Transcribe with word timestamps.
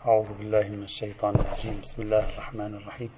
أعوذ 0.00 0.32
بالله 0.38 0.62
من 0.62 0.82
الشيطان 0.82 1.34
الرجيم. 1.34 1.80
بسم 1.84 2.02
الله 2.02 2.24
الرحمن 2.32 2.74
الرحيم. 2.74 3.10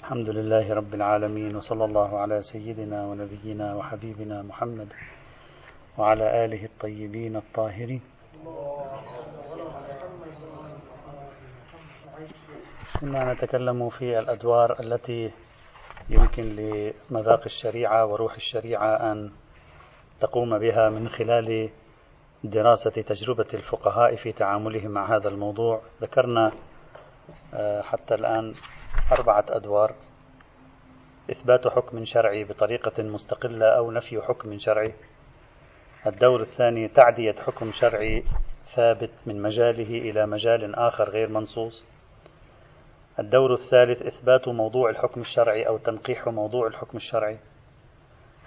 الحمد 0.00 0.28
لله 0.30 0.74
رب 0.74 0.94
العالمين 0.94 1.56
وصلى 1.56 1.84
الله 1.84 2.18
على 2.18 2.42
سيدنا 2.42 3.06
ونبينا 3.06 3.74
وحبيبنا 3.74 4.42
محمد 4.42 4.88
وعلى 5.98 6.44
آله 6.44 6.64
الطيبين 6.64 7.36
الطاهرين. 7.36 8.02
كنا 13.00 13.32
نتكلم 13.32 13.90
في 13.90 14.18
الأدوار 14.18 14.80
التي 14.80 15.30
يمكن 16.10 16.44
لمذاق 16.56 17.42
الشريعة 17.46 18.06
وروح 18.06 18.34
الشريعة 18.34 19.12
أن 19.12 19.30
تقوم 20.20 20.58
بها 20.58 20.90
من 20.90 21.08
خلال 21.08 21.70
دراسة 22.44 22.90
تجربة 22.90 23.46
الفقهاء 23.54 24.16
في 24.16 24.32
تعاملهم 24.32 24.90
مع 24.90 25.16
هذا 25.16 25.28
الموضوع. 25.28 25.82
ذكرنا 26.02 26.52
آه، 27.54 27.82
حتى 27.82 28.14
الآن 28.14 28.54
أربعة 29.12 29.44
أدوار. 29.48 29.94
إثبات 31.30 31.68
حكم 31.68 32.04
شرعي 32.04 32.44
بطريقة 32.44 33.02
مستقلة 33.02 33.66
أو 33.66 33.90
نفي 33.90 34.20
حكم 34.20 34.58
شرعي. 34.58 34.94
الدور 36.06 36.40
الثاني 36.40 36.88
تعدية 36.88 37.34
حكم 37.46 37.72
شرعي 37.72 38.24
ثابت 38.64 39.10
من 39.26 39.42
مجاله 39.42 40.10
إلى 40.10 40.26
مجال 40.26 40.74
آخر 40.74 41.10
غير 41.10 41.28
منصوص. 41.28 41.86
الدور 43.18 43.52
الثالث 43.52 44.02
إثبات 44.02 44.48
موضوع 44.48 44.90
الحكم 44.90 45.20
الشرعي 45.20 45.68
أو 45.68 45.78
تنقيح 45.78 46.28
موضوع 46.28 46.66
الحكم 46.66 46.96
الشرعي. 46.96 47.38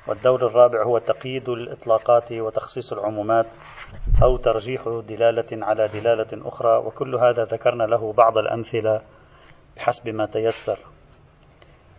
والدور 0.08 0.48
الرابع 0.48 0.84
هو 0.84 0.98
تقييد 0.98 1.50
الإطلاقات 1.50 2.32
وتخصيص 2.32 2.94
العمومات 2.94 3.46
أو 4.24 4.38
ترجيح 4.38 5.02
دلالة 5.08 5.66
على 5.66 5.88
دلالة 5.88 6.48
أخرى 6.48 6.78
وكل 6.78 7.16
هذا 7.16 7.44
ذكرنا 7.44 7.84
له 7.84 8.14
بعض 8.14 8.38
الأمثلة 8.38 9.02
بحسب 9.78 10.10
ما 10.10 10.26
تيسر. 10.26 10.78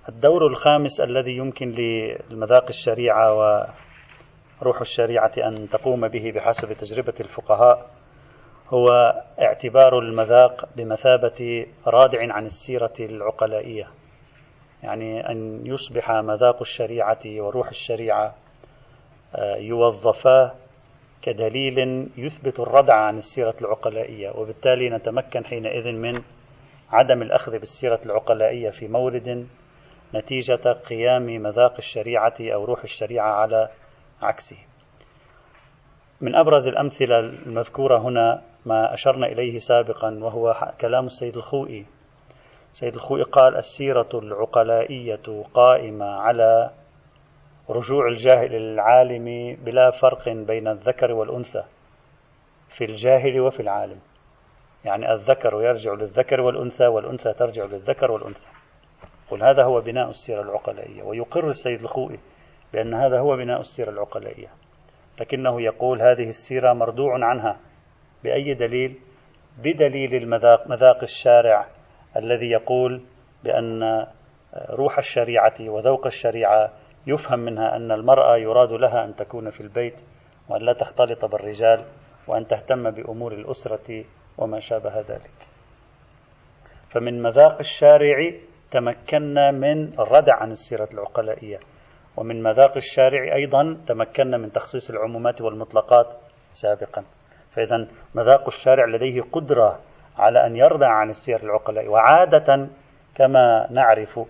الدور 0.09 0.47
الخامس 0.47 1.01
الذي 1.01 1.37
يمكن 1.37 1.69
للمذاق 1.69 2.65
الشريعة 2.69 3.35
وروح 4.61 4.81
الشريعة 4.81 5.33
أن 5.39 5.69
تقوم 5.69 6.09
به 6.09 6.33
بحسب 6.35 6.73
تجربة 6.73 7.15
الفقهاء 7.21 7.91
هو 8.69 8.89
اعتبار 9.41 9.99
المذاق 9.99 10.69
بمثابة 10.77 11.67
رادع 11.87 12.33
عن 12.35 12.45
السيرة 12.45 12.95
العقلائية. 13.01 13.89
يعني 14.83 15.31
أن 15.31 15.67
يصبح 15.67 16.11
مذاق 16.11 16.61
الشريعة 16.61 17.21
وروح 17.27 17.69
الشريعة 17.69 18.35
آه، 19.35 19.57
يوظفا 19.57 20.55
كدليل 21.23 22.09
يثبت 22.17 22.61
الردع 22.61 22.95
عن 22.95 23.19
السيرة 23.19 23.55
العقلائية 23.61 24.31
وبالتالي 24.31 24.91
نتمكن 24.91 25.45
حينئذ 25.45 25.93
من 25.93 26.23
عدم 26.91 27.23
الأخذ 27.23 27.59
بالسيرة 27.59 28.01
العقلائية 28.07 28.71
في 28.71 28.89
مورد 28.89 29.47
نتيجة 30.15 30.73
قيام 30.73 31.27
مذاق 31.27 31.75
الشريعة 31.79 32.35
أو 32.41 32.65
روح 32.65 32.83
الشريعة 32.83 33.33
على 33.33 33.69
عكسه. 34.23 34.57
من 36.21 36.35
أبرز 36.35 36.69
الأمثلة 36.69 37.19
المذكورة 37.19 37.99
هنا 37.99 38.43
ما 38.67 38.95
أشرنا 38.95 39.27
إليه 39.27 39.59
سابقا 39.59 40.19
وهو 40.23 40.73
كلام 40.81 41.07
السيد 41.07 41.37
الخوئي 41.37 41.87
سيد 42.79 42.95
الخوئي 42.95 43.23
قال 43.23 43.57
السيرة 43.57 44.09
العقلائية 44.15 45.45
قائمة 45.55 46.07
على 46.07 46.71
رجوع 47.71 48.09
الجاهل 48.09 48.53
للعالم 48.53 49.57
بلا 49.65 49.91
فرق 49.91 50.29
بين 50.29 50.69
الذكر 50.69 51.13
والأنثى 51.13 51.65
في 52.69 52.85
الجاهل 52.85 53.41
وفي 53.41 53.61
العالم. 53.61 53.99
يعني 54.85 55.13
الذكر 55.13 55.63
يرجع 55.63 55.93
للذكر 55.93 56.41
والأنثى 56.41 56.87
والأنثى 56.87 57.33
ترجع 57.33 57.65
للذكر 57.65 58.11
والأنثى. 58.11 58.49
قل 59.31 59.43
هذا 59.43 59.65
هو 59.65 59.81
بناء 59.81 60.11
السيرة 60.11 60.43
العقلائية 60.43 61.03
ويقر 61.03 61.49
السيد 61.49 61.81
الخوئي 61.81 62.19
بأن 62.73 62.95
هذا 62.95 63.21
هو 63.21 63.37
بناء 63.37 63.61
السيرة 63.61 63.91
العقلائية. 63.91 64.49
لكنه 65.21 65.63
يقول 65.63 66.03
هذه 66.03 66.29
السيرة 66.29 66.73
مردوع 66.73 67.25
عنها 67.25 67.61
بأي 68.25 68.55
دليل؟ 68.55 68.99
بدليل 69.59 70.15
المذاق 70.15 70.69
مذاق 70.69 71.03
الشارع 71.03 71.76
الذي 72.17 72.51
يقول 72.51 73.03
بأن 73.45 74.07
روح 74.71 74.99
الشريعة 74.99 75.55
وذوق 75.61 76.07
الشريعة 76.07 76.73
يفهم 77.07 77.39
منها 77.39 77.77
أن 77.77 77.93
المرأة 77.93 78.37
يراد 78.37 78.73
لها 78.73 79.05
أن 79.05 79.15
تكون 79.15 79.51
في 79.51 79.61
البيت 79.61 80.05
وأن 80.49 80.63
لا 80.63 80.73
تختلط 80.73 81.25
بالرجال 81.25 81.85
وأن 82.29 82.47
تهتم 82.47 82.91
بأمور 82.91 83.33
الأسرة 83.33 84.05
وما 84.39 84.61
شابه 84.61 85.01
ذلك. 85.01 85.49
فمن 86.89 87.23
مذاق 87.23 87.59
الشارع 87.59 88.33
تمكنا 88.71 89.51
من 89.51 90.01
الردع 90.01 90.35
عن 90.35 90.51
السيرة 90.51 90.89
العقلائية. 90.95 91.59
ومن 92.17 92.43
مذاق 92.43 92.77
الشارع 92.77 93.35
أيضا 93.35 93.81
تمكنا 93.87 94.37
من 94.37 94.53
تخصيص 94.53 94.91
العمومات 94.91 95.43
والمطلقات 95.43 96.07
سابقا. 96.53 97.05
فإذا 97.51 97.89
مذاق 98.15 98.47
الشارع 98.47 98.85
لديه 98.87 99.23
قدرة 99.33 99.81
على 100.19 100.47
أن 100.47 100.57
يردع 100.57 100.89
عن 100.89 101.11
السير 101.11 101.43
العقلائية 101.43 101.89
وعادة 101.89 102.69
كما 103.15 103.67
نعرف 103.71 104.21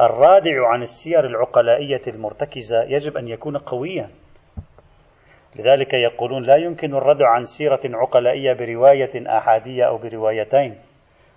الرادع 0.00 0.66
عن 0.68 0.82
السير 0.82 1.26
العقلائية 1.26 2.02
المرتكزة 2.08 2.82
يجب 2.82 3.16
أن 3.16 3.28
يكون 3.28 3.56
قويا. 3.56 4.10
لذلك 5.56 5.94
يقولون 5.94 6.42
لا 6.42 6.56
يمكن 6.56 6.94
الردع 6.94 7.28
عن 7.28 7.44
سيرة 7.44 7.80
عقلائية 7.84 8.52
برواية 8.52 9.38
آحادية 9.38 9.84
أو 9.84 9.98
بروايتين 9.98 10.78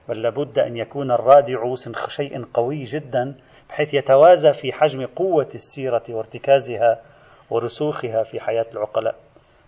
بل 0.10 0.22
لابد 0.22 0.60
أن 0.60 0.78
يكون 0.78 1.12
الرادع 1.12 1.74
شيء 2.08 2.46
قوي 2.54 2.84
جدا 2.84 3.36
بحيث 3.70 3.94
يتوازى 3.94 4.54
في 4.54 4.74
حجم 4.74 5.06
قوة 5.06 5.50
السيرة 5.56 6.04
وارتكازها 6.10 7.02
ورسوخها 7.50 8.24
في 8.24 8.40
حياة 8.40 8.66
العقلاء. 8.72 9.16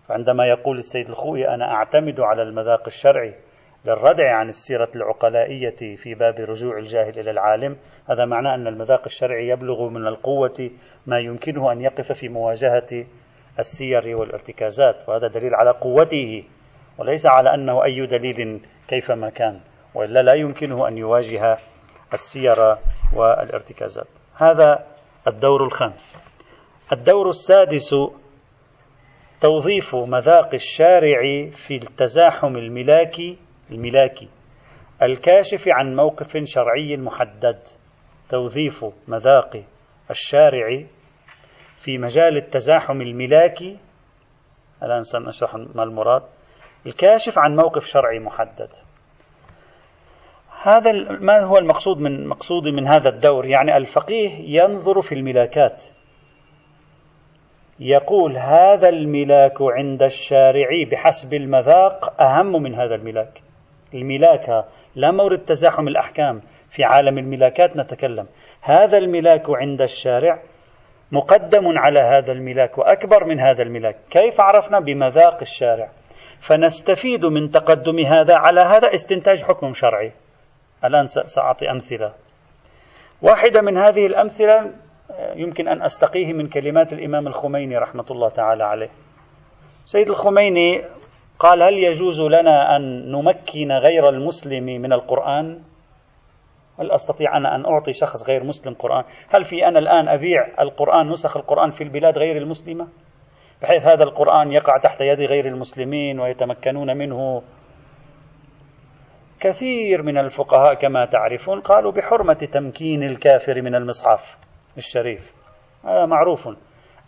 فعندما 0.07 0.45
يقول 0.45 0.77
السيد 0.77 1.09
الخوئي 1.09 1.47
أنا 1.47 1.71
أعتمد 1.71 2.19
على 2.19 2.41
المذاق 2.41 2.83
الشرعي 2.87 3.33
للردع 3.85 4.35
عن 4.35 4.49
السيرة 4.49 4.89
العقلائية 4.95 5.95
في 5.95 6.13
باب 6.13 6.39
رجوع 6.39 6.77
الجاهل 6.77 7.19
إلى 7.19 7.31
العالم. 7.31 7.77
هذا 8.09 8.25
معناه 8.25 8.55
أن 8.55 8.67
المذاق 8.67 9.01
الشرعي 9.05 9.47
يبلغ 9.47 9.89
من 9.89 10.07
القوة 10.07 10.71
ما 11.07 11.19
يمكنه 11.19 11.71
أن 11.71 11.81
يقف 11.81 12.11
في 12.11 12.29
مواجهة 12.29 13.05
السير 13.59 14.17
والارتكازات 14.17 15.09
وهذا 15.09 15.27
دليل 15.27 15.55
على 15.55 15.71
قوته 15.71 16.43
وليس 16.97 17.27
على 17.27 17.53
أنه 17.53 17.83
أي 17.83 18.05
دليل 18.05 18.61
كيفما 18.87 19.29
كان 19.29 19.59
وإلا 19.95 20.19
لا 20.19 20.33
يمكنه 20.33 20.87
أن 20.87 20.97
يواجه 20.97 21.57
السير 22.13 22.55
والارتكازات. 23.15 24.07
هذا 24.35 24.85
الدور 25.27 25.63
الخامس. 25.63 26.15
الدور 26.91 27.27
السادس 27.27 27.95
توظيف 29.41 29.95
مذاق 29.95 30.53
الشارع 30.53 31.49
في 31.67 31.75
التزاحم 31.75 32.55
الملاكي 32.55 33.37
الملاكي. 33.71 34.29
الكاشف 35.01 35.63
عن 35.67 35.95
موقف 35.95 36.37
شرعي 36.43 36.97
محدد. 36.97 37.59
توظيف 38.29 38.85
مذاق 39.07 39.63
الشارع 40.09 40.83
في 41.83 41.97
مجال 41.97 42.37
التزاحم 42.37 43.01
الملاكي. 43.01 43.79
الآن 44.83 45.03
سنشرح 45.03 45.55
ما 45.55 45.83
المراد. 45.83 46.23
الكاشف 46.85 47.39
عن 47.39 47.55
موقف 47.55 47.85
شرعي 47.85 48.19
محدد. 48.19 48.69
هذا 50.63 50.91
ما 51.21 51.43
هو 51.43 51.57
المقصود 51.57 51.97
من 51.97 52.27
مقصود 52.27 52.67
من 52.67 52.87
هذا 52.87 53.09
الدور؟ 53.09 53.45
يعني 53.45 53.77
الفقيه 53.77 54.29
ينظر 54.61 55.01
في 55.01 55.15
الملاكات. 55.15 55.83
يقول 57.79 58.37
هذا 58.37 58.89
الملاك 58.89 59.61
عند 59.61 60.03
الشارع 60.03 60.67
بحسب 60.91 61.33
المذاق 61.33 62.21
أهم 62.21 62.63
من 62.63 62.75
هذا 62.75 62.95
الملاك. 62.95 63.41
الملاك 63.93 64.65
لا 64.95 65.11
مورد 65.11 65.39
تزاحم 65.39 65.87
الأحكام 65.87 66.41
في 66.69 66.83
عالم 66.83 67.17
الملاكات 67.17 67.77
نتكلم. 67.77 68.27
هذا 68.61 68.97
الملاك 68.97 69.49
عند 69.49 69.81
الشارع 69.81 70.39
مقدم 71.11 71.77
على 71.77 71.99
هذا 71.99 72.31
الملاك 72.31 72.77
وأكبر 72.77 73.25
من 73.25 73.39
هذا 73.39 73.63
الملاك. 73.63 73.95
كيف 74.11 74.41
عرفنا 74.41 74.79
بمذاق 74.79 75.37
الشارع؟ 75.41 75.89
فنستفيد 76.39 77.25
من 77.25 77.49
تقدم 77.49 77.99
هذا 77.99 78.35
على 78.35 78.61
هذا 78.61 78.93
استنتاج 78.93 79.43
حكم 79.43 79.73
شرعي. 79.73 80.11
الآن 80.85 81.07
سأعطي 81.07 81.71
أمثلة. 81.71 82.13
واحدة 83.21 83.61
من 83.61 83.77
هذه 83.77 84.05
الأمثلة 84.05 84.71
يمكن 85.35 85.67
أن 85.67 85.81
أستقيه 85.81 86.33
من 86.33 86.47
كلمات 86.47 86.93
الإمام 86.93 87.27
الخميني 87.27 87.77
رحمة 87.77 88.05
الله 88.11 88.29
تعالى 88.29 88.63
عليه. 88.63 88.89
سيد 89.85 90.09
الخميني 90.09 90.81
قال 91.39 91.63
هل 91.63 91.73
يجوز 91.73 92.21
لنا 92.21 92.75
أن 92.75 93.11
نمكن 93.11 93.71
غير 93.71 94.09
المسلم 94.09 94.63
من 94.63 94.93
القرآن؟ 94.93 95.61
هل 96.79 96.91
أستطيع 96.91 97.37
أنا 97.37 97.55
أن 97.55 97.65
أعطي 97.65 97.93
شخص 97.93 98.29
غير 98.29 98.43
مسلم 98.43 98.73
قرآن؟ 98.73 99.03
هل 99.29 99.43
في 99.43 99.67
أنا 99.67 99.79
الآن 99.79 100.07
أبيع 100.07 100.61
القرآن 100.61 101.09
نسخ 101.09 101.37
القرآن 101.37 101.71
في 101.71 101.83
البلاد 101.83 102.17
غير 102.17 102.37
المسلمة؟ 102.37 102.87
بحيث 103.61 103.85
هذا 103.85 104.03
القرآن 104.03 104.51
يقع 104.51 104.77
تحت 104.77 105.01
يد 105.01 105.19
غير 105.19 105.45
المسلمين 105.45 106.19
ويتمكنون 106.19 106.97
منه؟ 106.97 107.41
كثير 109.39 110.01
من 110.01 110.17
الفقهاء 110.17 110.73
كما 110.73 111.05
تعرفون 111.05 111.61
قالوا 111.61 111.91
بحرمة 111.91 112.33
تمكين 112.33 113.03
الكافر 113.03 113.61
من 113.61 113.75
المصحف 113.75 114.37
الشريف. 114.77 115.33
هذا 115.83 116.05
معروف. 116.05 116.49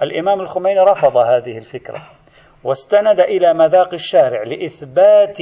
الإمام 0.02 0.42
الخميني 0.42 0.80
رفض 0.80 1.18
هذه 1.18 1.58
الفكرة. 1.58 2.21
واستند 2.64 3.20
إلى 3.20 3.54
مذاق 3.54 3.94
الشارع 3.94 4.44
لإثبات 4.44 5.38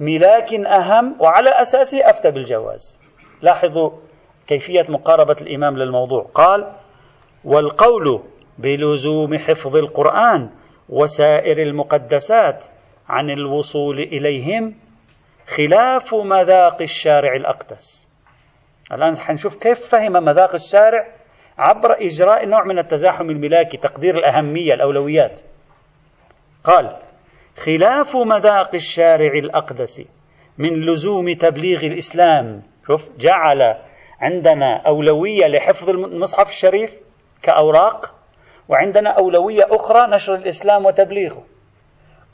ملاك 0.00 0.54
أهم 0.54 1.16
وعلى 1.20 1.50
أساسه 1.60 2.10
أفتى 2.10 2.30
بالجواز. 2.30 3.00
لاحظوا 3.42 3.90
كيفية 4.46 4.84
مقاربة 4.88 5.36
الإمام 5.40 5.76
للموضوع. 5.78 6.30
قال 6.34 6.72
والقول 7.44 8.22
بلزوم 8.58 9.38
حفظ 9.38 9.76
القرآن 9.76 10.50
وسائر 10.88 11.62
المقدسات 11.62 12.66
عن 13.08 13.30
الوصول 13.30 13.98
إليهم 13.98 14.74
خلاف 15.56 16.14
مذاق 16.14 16.80
الشارع 16.80 17.34
الأقدس. 17.36 18.10
الآن 18.92 19.12
حنشوف 19.16 19.56
كيف 19.62 19.78
فهم 19.92 20.12
مذاق 20.12 20.54
الشارع 20.54 21.06
عبر 21.58 21.92
إجراء 21.92 22.46
نوع 22.46 22.64
من 22.64 22.78
التزاحم 22.78 23.30
الملاكي 23.30 23.76
تقدير 23.76 24.14
الأهمية 24.14 24.74
الأولويات. 24.74 25.40
قال 26.64 26.96
خلاف 27.56 28.16
مذاق 28.16 28.74
الشارع 28.74 29.32
الأقدس 29.32 30.02
من 30.58 30.90
لزوم 30.90 31.32
تبليغ 31.32 31.84
الإسلام. 31.84 32.62
شوف 32.86 33.08
جعل 33.18 33.76
عندنا 34.20 34.76
أولوية 34.86 35.46
لحفظ 35.46 35.90
المصحف 35.90 36.48
الشريف 36.48 36.94
كأوراق 37.42 38.14
وعندنا 38.68 39.10
أولوية 39.10 39.62
أخرى 39.70 40.10
نشر 40.10 40.34
الإسلام 40.34 40.86
وتبليغه. 40.86 41.44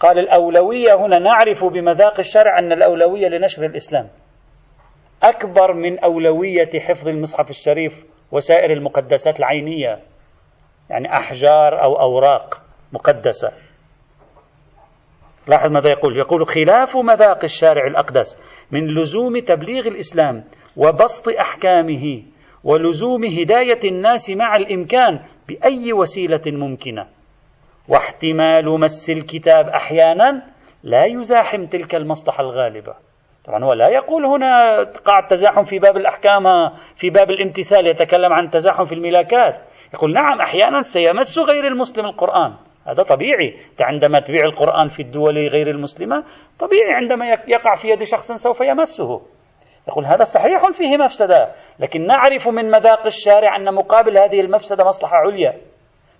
قال 0.01 0.19
الأولوية 0.19 0.95
هنا 0.95 1.19
نعرف 1.19 1.65
بمذاق 1.65 2.19
الشرع 2.19 2.59
أن 2.59 2.73
الأولوية 2.73 3.29
لنشر 3.29 3.65
الإسلام. 3.65 4.09
أكبر 5.23 5.73
من 5.73 5.99
أولوية 5.99 6.71
حفظ 6.79 7.09
المصحف 7.09 7.51
الشريف 7.51 8.05
وسائر 8.33 8.73
المقدسات 8.73 9.41
العينية 9.41 9.99
يعني 10.91 11.17
أحجار 11.17 11.83
أو 11.83 12.01
أوراق 12.01 12.63
مقدسة. 12.93 13.66
لاحظ 15.49 15.71
ماذا 15.71 15.91
يقول؟ 15.91 16.17
يقول 16.17 16.47
خلاف 16.47 16.97
مذاق 16.97 17.39
الشارع 17.45 17.87
الأقدس 17.87 18.43
من 18.73 18.87
لزوم 18.87 19.39
تبليغ 19.39 19.87
الإسلام 19.87 20.45
وبسط 20.77 21.29
أحكامه 21.41 22.23
ولزوم 22.65 23.25
هداية 23.25 23.79
الناس 23.85 24.31
مع 24.31 24.57
الإمكان 24.57 25.21
بأي 25.49 25.93
وسيلة 25.93 26.41
ممكنة. 26.47 27.07
واحتمال 27.89 28.81
مس 28.81 29.11
الكتاب 29.11 29.69
أحيانا 29.69 30.43
لا 30.83 31.05
يزاحم 31.05 31.67
تلك 31.67 31.95
المصلحة 31.95 32.43
الغالبة. 32.43 32.95
طبعا 33.45 33.65
هو 33.65 33.73
لا 33.73 33.89
يقول 33.89 34.25
هنا 34.25 34.83
قاع 35.05 35.19
التزاحم 35.19 35.63
في 35.63 35.79
باب 35.79 35.97
الأحكام 35.97 36.45
في 36.95 37.11
باب 37.11 37.31
الامتثال 37.31 37.87
يتكلم 37.87 38.33
عن 38.33 38.45
التزاحم 38.45 38.85
في 38.85 38.95
الملاكات. 38.95 39.55
يقول 39.95 40.13
نعم 40.13 40.41
أحيانا 40.41 40.81
سيمس 40.81 41.39
غير 41.39 41.67
المسلم 41.67 42.05
القرآن. 42.05 42.55
هذا 42.89 43.03
طبيعي. 43.03 43.57
عندما 43.81 44.21
تبيع 44.21 44.45
القرآن 44.45 44.89
في 44.89 45.03
الدول 45.03 45.49
غير 45.49 45.71
المسلمة 45.71 46.25
طبيعي 46.59 46.93
عندما 46.93 47.27
يقع 47.27 47.75
في 47.75 47.89
يد 47.89 48.03
شخص 48.03 48.33
سوف 48.33 48.61
يمسه. 48.61 49.23
يقول 49.89 50.05
هذا 50.05 50.25
صحيح 50.25 50.71
فيه 50.71 50.97
مفسدة 50.97 51.53
لكن 51.79 52.07
نعرف 52.07 52.49
من 52.49 52.71
مذاق 52.71 53.07
الشارع 53.07 53.57
أن 53.57 53.75
مقابل 53.75 54.19
هذه 54.19 54.41
المفسدة 54.41 54.85
مصلحة 54.85 55.17
عليا. 55.17 55.61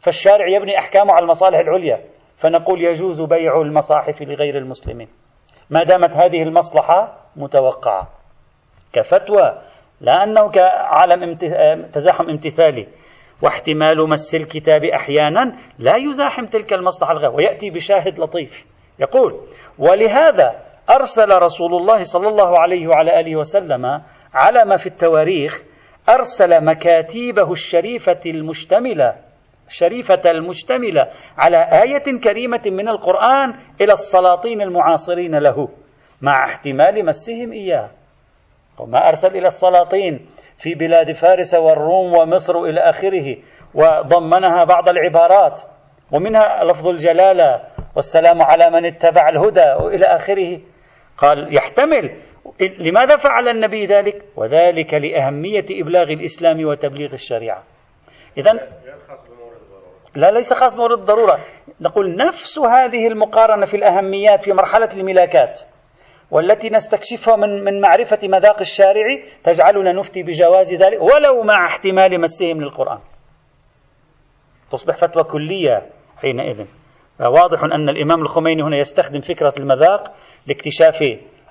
فالشارع 0.01 0.49
يبني 0.49 0.79
أحكامه 0.79 1.13
على 1.13 1.23
المصالح 1.23 1.59
العليا. 1.59 2.01
فنقول 2.37 2.85
يجوز 2.85 3.23
بيع 3.23 3.61
المصاحف 3.61 4.23
لغير 4.23 4.59
المسلمين. 4.59 5.09
ما 5.71 5.85
دامت 5.85 6.17
هذه 6.17 6.43
المصلحة 6.43 7.19
متوقعة. 7.37 8.09
كفتوى 8.93 9.63
لا 10.01 10.23
أنه 10.23 10.51
كعالم 10.51 11.35
تزاحم 11.93 12.31
امتثالي. 12.31 12.89
واحتمال 13.43 14.09
مس 14.09 14.35
الكتاب 14.35 14.85
أحيانا 14.85 15.53
لا 15.79 15.97
يزاحم 15.97 16.47
تلك 16.47 16.73
المصلحة 16.73 17.13
الغير 17.13 17.31
ويأتي 17.31 17.71
بشاهد 17.71 18.21
لطيف. 18.21 18.67
يقول 18.99 19.41
ولهذا 19.79 20.67
أرسل 20.91 21.29
رسول 21.43 21.75
الله 21.75 22.03
صلى 22.03 22.29
الله 22.29 22.59
عليه 22.59 22.87
وعلى 22.87 23.21
آله 23.21 23.37
وسلم 23.37 23.87
على 24.35 24.65
ما 24.65 24.77
في 24.77 24.87
التواريخ 24.87 25.63
أرسل 26.09 26.65
مكاتيبه 26.65 27.51
الشريفة 27.51 28.21
المشتملة 28.27 29.17
الشريفة 29.69 30.21
المشتملة 30.27 31.07
على 31.39 31.57
آية 31.83 32.21
كريمة 32.25 32.63
من 32.67 32.89
القرآن 32.89 33.55
إلى 33.81 33.93
السلاطين 33.93 34.63
المعاصرين 34.63 35.39
له 35.39 35.69
مع 36.23 36.45
احتمال 36.45 37.07
مسهم 37.07 37.53
إياه. 37.53 37.91
وما 38.79 39.09
أرسل 39.09 39.29
إلى 39.29 39.47
السلاطين 39.47 40.27
في 40.59 40.75
بلاد 40.75 41.13
فارس 41.13 41.55
والروم 41.55 42.13
ومصر 42.15 42.59
إلى 42.59 42.81
آخره 42.81 43.37
وضمنها 43.75 44.65
بعض 44.65 44.89
العبارات 44.89 45.61
ومنها 46.13 46.65
لفظ 46.65 46.87
الجلالة 46.87 47.63
والسلام 47.97 48.43
على 48.43 48.71
من 48.71 48.87
اتبع 48.87 49.29
الهدى 49.29 49.85
وإلى 49.85 50.05
آخره. 50.05 50.61
قال 51.19 51.57
يحتمل. 51.57 52.17
لماذا 52.79 53.17
فعل 53.17 53.49
النبي 53.49 53.87
ذلك؟ 53.87 54.25
وذلك 54.37 54.95
لأهمية 54.95 55.65
إبلاغ 55.71 56.03
الإسلام 56.03 56.65
وتبليغ 56.65 57.13
الشريعة. 57.13 57.63
إذا 58.39 58.53
لا 60.15 60.31
ليس 60.31 60.53
خاص 60.53 60.77
بمورد 60.77 60.99
الضرورة. 60.99 61.39
نقول 61.81 62.17
نفس 62.17 62.59
هذه 62.59 63.07
المقارنة 63.07 63.67
في 63.67 63.77
الأهميات 63.77 64.43
في 64.43 64.53
مرحلة 64.53 64.89
الملاكات. 64.97 65.61
والتي 66.31 66.71
نستكشفها 66.71 67.37
من 67.37 67.65
من 67.65 67.81
معرفة 67.81 68.19
مذاق 68.29 68.61
الشارع 68.61 69.05
تجعلنا 69.45 69.93
نفتي 69.93 70.23
بجواز 70.23 70.75
ذلك 70.75 71.03
ولو 71.03 71.43
مع 71.43 71.67
احتمال 71.67 72.21
مسهم 72.21 72.61
للقرآن. 72.61 73.01
تصبح 74.71 74.97
فتوى 74.97 75.25
كلية 75.25 75.87
حينئذ. 76.17 76.67
واضح 77.21 77.65
أن 77.65 77.89
الإمام 77.89 78.23
الخميني 78.23 78.63
هنا 78.63 78.77
يستخدم 78.77 79.21
فكرة 79.21 79.55
المذاق 79.59 80.15
لاكتشاف 80.47 81.03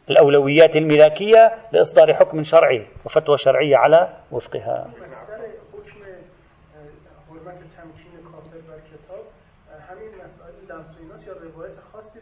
الأولويات 0.09 0.75
الملاكية 0.77 1.55
لإصدار 1.71 2.13
حكم 2.13 2.43
شرعي 2.43 2.87
وفتوى 3.05 3.37
شرعية 3.37 3.77
على 3.77 4.17
وفقها. 4.31 4.87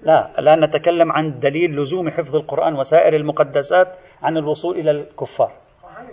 لا 0.01 0.39
الآن 0.39 0.59
نتكلم 0.59 1.11
عن 1.11 1.39
دليل 1.39 1.75
لزوم 1.75 2.09
حفظ 2.09 2.35
القرآن 2.35 2.75
وسائر 2.75 3.15
المقدسات 3.15 3.97
عن 4.23 4.37
الوصول 4.37 4.79
إلى 4.79 4.91
الكفار. 4.91 5.51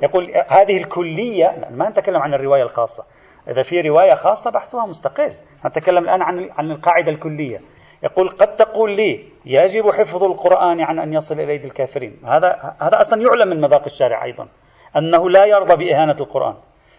يقول 0.02 0.32
هذه 0.48 0.76
الكلية 0.76 1.68
ما 1.70 1.88
نتكلم 1.88 2.16
عن 2.16 2.34
الرواية 2.34 2.62
الخاصة. 2.62 3.04
إذا 3.48 3.62
في 3.62 3.80
رواية 3.80 4.14
خاصة 4.14 4.50
بحثها 4.50 4.86
مستقل. 4.86 5.32
نتكلم 5.66 6.04
الآن 6.04 6.22
عن 6.22 6.50
عن 6.50 6.70
القاعدة 6.70 7.10
الكلية. 7.10 7.60
يقول 8.02 8.28
قد 8.28 8.54
تقول 8.54 8.90
لي 8.90 9.24
يجب 9.44 9.90
حفظ 9.90 10.24
القرآن 10.24 10.80
عن 10.80 10.98
أن 10.98 11.12
يصل 11.12 11.40
إلى 11.40 11.52
أيدي 11.52 11.66
الكافرين. 11.66 12.20
هذا 12.24 12.74
هذا 12.80 13.00
أصلا 13.00 13.22
يعلم 13.22 13.48
من 13.48 13.60
مذاق 13.60 13.84
الشارع 13.84 14.24
أيضا 14.24 14.48
أنه 14.96 15.30
لا 15.30 15.44
يرضى 15.44 15.84
بإهانة 15.84 16.16
القرآن. 16.20 16.54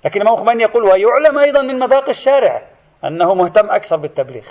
لكن 0.06 0.22
الإمام 0.22 0.38
خميني 0.38 0.64
يقول 0.64 0.84
ويعلم 0.84 1.40
أيضا 1.40 1.62
من 1.62 1.80
مذاق 1.80 2.10
الشارع 2.10 2.62
أنه 3.06 3.34
مهتم 3.34 3.70
أكثر 3.70 3.98
بالتبليغ. 3.98 4.46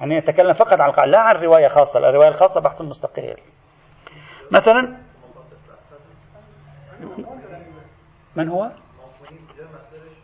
يعني 0.00 0.16
يتكلم 0.16 0.52
فقط 0.52 0.80
عن 0.80 0.90
القاعدة 0.90 1.10
لا 1.10 1.18
عن 1.18 1.36
رواية 1.36 1.68
خاصة 1.68 2.08
الرواية 2.08 2.28
الخاصة 2.28 2.60
بحث 2.60 2.82
مستقل 2.82 3.36
مثلا 4.52 4.96
من 8.36 8.48
هو؟ 8.48 8.70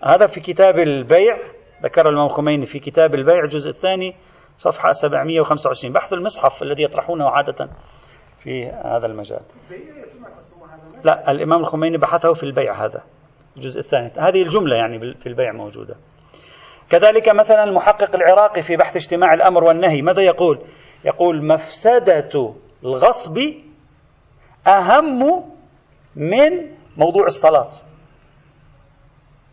هذا 0.05 0.27
في 0.27 0.41
كتاب 0.41 0.79
البيع 0.79 1.39
ذكر 1.83 2.09
الإمام 2.09 2.67
في 2.67 2.79
كتاب 2.79 3.15
البيع 3.15 3.45
الجزء 3.45 3.71
الثاني 3.71 4.17
صفحة 4.57 4.91
725 4.91 5.93
بحث 5.93 6.13
المصحف 6.13 6.63
الذي 6.63 6.83
يطرحونه 6.83 7.29
عادة 7.29 7.69
في 8.39 8.67
هذا 8.67 9.07
المجال. 9.07 9.41
لا 11.05 11.31
الإمام 11.31 11.61
الخميني 11.61 11.99
بحثه 11.99 12.35
في 12.35 12.43
البيع 12.43 12.85
هذا 12.85 13.03
الجزء 13.57 13.81
الثاني. 13.81 14.11
هذه 14.19 14.43
الجملة 14.43 14.77
يعني 14.77 15.15
في 15.15 15.27
البيع 15.27 15.53
موجودة. 15.53 15.97
كذلك 16.91 17.29
مثلا 17.29 17.65
المحقق 17.65 18.15
العراقي 18.15 18.63
في 18.63 18.77
بحث 18.77 18.97
اجتماع 18.97 19.35
الأمر 19.35 19.65
والنهي 19.65 20.03
ماذا 20.03 20.23
يقول؟ 20.23 20.61
يقول 21.05 21.47
مفسدة 21.47 22.55
الغصب 22.85 23.39
أهم 24.67 25.45
من 26.17 26.71
موضوع 26.97 27.25
الصلاة. 27.25 27.71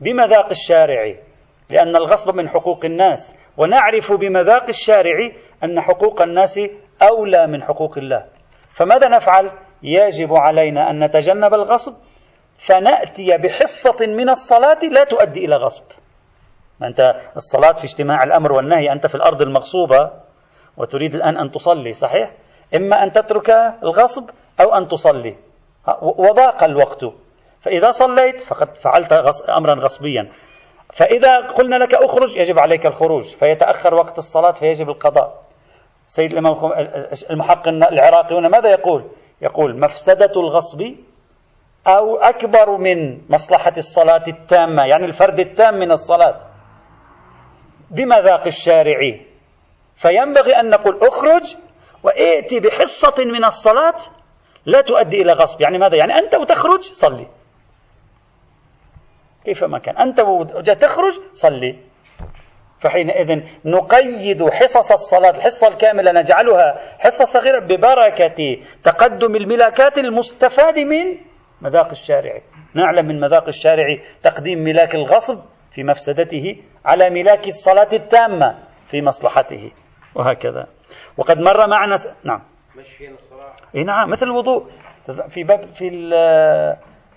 بمذاق 0.01 0.50
الشارع 0.50 1.15
لأن 1.69 1.95
الغصب 1.95 2.36
من 2.36 2.50
حقوق 2.50 2.86
الناس 2.86 3.36
ونعرف 3.57 4.13
بمذاق 4.13 4.67
الشارع 4.67 5.31
أن 5.63 5.81
حقوق 5.81 6.21
الناس 6.21 6.59
أولى 7.01 7.48
من 7.48 7.63
حقوق 7.63 7.98
الله. 7.98 8.25
فماذا 8.69 9.07
نفعل؟ 9.07 9.51
يجب 9.83 10.33
علينا 10.33 10.89
أن 10.89 11.03
نتجنب 11.03 11.53
الغصب 11.53 11.93
فنأتي 12.57 13.38
بحصة 13.38 14.07
من 14.07 14.29
الصلاة 14.29 14.79
لا 14.91 15.03
تؤدي 15.03 15.45
إلى 15.45 15.55
غصب. 15.55 15.83
أنت 16.83 17.15
الصلاة 17.36 17.71
في 17.71 17.83
اجتماع 17.83 18.24
الأمر 18.24 18.51
والنهي 18.51 18.91
أنت 18.91 19.07
في 19.07 19.15
الأرض 19.15 19.41
المغصوبة 19.41 20.12
وتريد 20.77 21.15
الآن 21.15 21.38
أن 21.38 21.51
تصلي 21.51 21.93
صحيح؟ 21.93 22.31
إما 22.75 23.03
أن 23.03 23.12
تترك 23.12 23.50
الغصب 23.83 24.29
أو 24.62 24.75
أن 24.77 24.88
تصلي. 24.88 25.36
وضاق 26.01 26.63
الوقت. 26.63 27.05
فإذا 27.62 27.89
صليت 27.89 28.41
فقد 28.41 28.77
فعلت 28.77 29.13
أمرا 29.57 29.74
غصبيا. 29.74 30.31
فإذا 30.93 31.48
قلنا 31.57 31.75
لك 31.75 31.93
أخرج 31.93 32.38
يجب 32.38 32.59
عليك 32.59 32.86
الخروج. 32.86 33.24
فيتأخر 33.24 33.93
وقت 33.93 34.17
الصلاة 34.17 34.51
فيجب 34.51 34.89
القضاء. 34.89 35.41
سيد 36.05 36.31
الإمام 36.31 36.55
المحقق 37.29 37.67
العراقي 37.67 38.36
هنا 38.36 38.50
ماذا 38.50 38.69
يقول؟ 38.69 39.03
يقول 39.41 39.79
مفسدة 39.79 40.31
الغصب 40.38 40.81
أو 41.88 42.17
أكبر 42.17 42.77
من 42.77 43.21
مصلحة 43.29 43.74
الصلاة 43.77 44.24
التامة 44.27 44.86
يعني 44.86 45.05
الفرد 45.05 45.39
التام 45.39 45.74
من 45.74 45.91
الصلاة. 45.91 46.38
بمذاق 47.91 48.46
الشارع. 48.46 49.00
فينبغي 49.96 50.60
أن 50.60 50.69
نقول 50.69 51.00
اخرج 51.08 51.55
وائتي 52.03 52.60
بحصة 52.60 53.25
من 53.25 53.46
الصلاة 53.46 53.96
لا 54.65 54.81
تؤدي 54.81 55.22
إلى 55.22 55.31
غصب. 55.31 55.62
يعني 55.62 55.77
ماذا؟ 55.77 55.96
يعني 55.96 56.13
أنت 56.13 56.36
وتخرج 56.36 56.81
صلي. 56.81 57.27
كيفما 59.46 59.79
كان؟ 59.79 59.98
أنت 59.98 60.19
تخرج 60.81 61.13
صلي. 61.34 61.79
فحينئذ 62.79 63.43
نقيد 63.65 64.50
حصص 64.50 64.91
الصلاة 64.91 65.29
الحصة 65.29 65.67
الكاملة 65.67 66.12
نجعلها 66.12 66.98
حصة 67.00 67.25
صغيرة 67.25 67.60
ببركة 67.60 68.58
تقدم 68.84 69.36
الملاكات 69.36 69.98
المستفاد 69.98 70.79
من 70.79 71.17
مذاق 71.62 71.89
الشارع. 71.89 72.41
نعلم 72.74 73.05
من 73.05 73.19
مذاق 73.19 73.48
الشارع 73.48 73.98
تقديم 74.24 74.60
ملاك 74.60 74.96
الغصب 74.96 75.39
في 75.72 75.84
مفسدته 75.84 76.55
على 76.86 77.09
ملاك 77.09 77.48
الصلاة 77.48 77.88
التامة 77.93 78.57
في 78.88 79.01
مصلحته. 79.01 79.71
وهكذا. 80.15 80.67
وقد 81.17 81.38
مر 81.39 81.67
معنا 81.67 81.95
س... 81.95 82.15
نعم. 82.24 82.41
إيه 83.75 83.83
نعم 83.83 84.09
مثل 84.09 84.25
الوضوء. 84.25 84.71
في 85.29 85.43
باب 85.43 85.63
في 85.74 85.89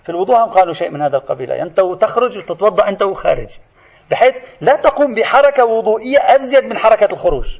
في 0.03 0.09
الوضوء 0.09 0.35
هم 0.35 0.49
قالوا 0.49 0.73
شيء 0.73 0.89
من 0.89 1.01
هذا 1.01 1.17
القبيل. 1.17 1.51
أنت 1.51 1.79
تخرج 2.01 2.37
وتتوضأ 2.37 2.89
أنت 2.89 3.01
وخارج. 3.01 3.57
بحيث 4.11 4.35
لا 4.61 4.75
تقوم 4.75 5.15
بحركة 5.15 5.65
وضوئية 5.65 6.19
أزيد 6.19 6.63
من 6.63 6.77
حركة 6.77 7.13
الخروج. 7.13 7.59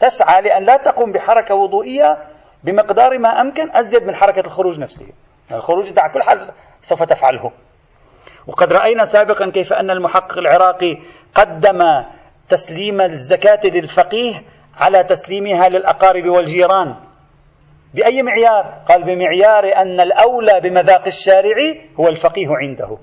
تسعى 0.00 0.42
لأن 0.42 0.62
لا 0.64 0.76
تقوم 0.76 1.12
بحركة 1.12 1.54
وضوئية 1.54 2.18
بمقدار 2.64 3.18
ما 3.18 3.28
أمكن 3.40 3.76
أزيد 3.76 4.02
من 4.02 4.14
حركة 4.14 4.46
الخروج 4.46 4.80
نفسه. 4.80 5.06
الخروج 5.52 5.98
على 5.98 6.12
كل 6.12 6.22
حال 6.22 6.50
سوف 6.80 7.02
تفعله. 7.02 7.52
وقد 8.46 8.72
رأينا 8.72 9.04
سابقا 9.04 9.50
كيف 9.50 9.72
أن 9.72 9.90
المحقق 9.90 10.38
العراقي 10.38 10.98
قدم 11.36 11.78
تسليم 12.48 13.00
الزكاة 13.00 13.60
للفقيه 13.64 14.34
على 14.76 15.04
تسليمها 15.04 15.68
للأقارب 15.68 16.28
والجيران. 16.28 16.96
بأي 17.94 18.22
معيار؟ 18.22 18.82
قال 18.88 19.04
بمعيار 19.04 19.76
أن 19.76 20.00
الأولى 20.00 20.60
بمذاق 20.60 21.06
الشارع 21.06 21.56
هو 22.00 22.08
الفقيه 22.08 22.48
عنده. 22.50 22.98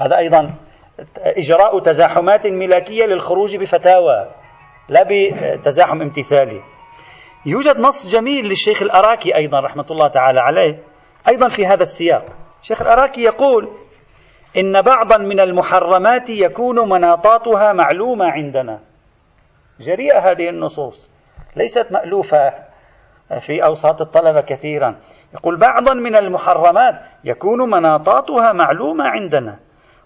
هذا 0.00 0.16
أيضا 0.18 0.54
إجراء 1.18 1.78
تزاحمات 1.78 2.46
ملاكية 2.46 3.04
للخروج 3.04 3.56
بفتاوى 3.56 4.30
لا 4.88 5.06
بتزاحم 5.10 6.02
امتثالي. 6.02 6.60
يوجد 7.46 7.76
نص 7.76 8.16
جميل 8.16 8.44
للشيخ 8.44 8.82
الأراكي 8.82 9.36
أيضا 9.36 9.60
رحمة 9.60 9.86
الله 9.90 10.08
تعالى 10.08 10.40
عليه 10.40 10.78
أيضا 11.28 11.48
في 11.48 11.66
هذا 11.66 11.82
السياق. 11.82 12.24
الشيخ 12.62 12.82
الأراكي 12.82 13.20
يقول 13.20 13.70
إن 14.56 14.82
بعضا 14.82 15.18
من 15.18 15.40
المحرمات 15.40 16.30
يكون 16.30 16.88
مناطاتها 16.88 17.72
معلومة 17.72 18.24
عندنا. 18.24 18.80
جريئة 19.80 20.18
هذه 20.30 20.48
النصوص. 20.48 21.10
ليست 21.56 21.92
مألوفة 21.92 22.52
في 23.40 23.64
أوساط 23.64 24.00
الطلبة 24.00 24.40
كثيرا. 24.40 24.96
يقول 25.34 25.58
بعضا 25.58 25.94
من 25.94 26.16
المحرمات 26.16 27.00
يكون 27.24 27.70
مناطاتها 27.70 28.52
معلومة 28.52 29.04
عندنا. 29.04 29.58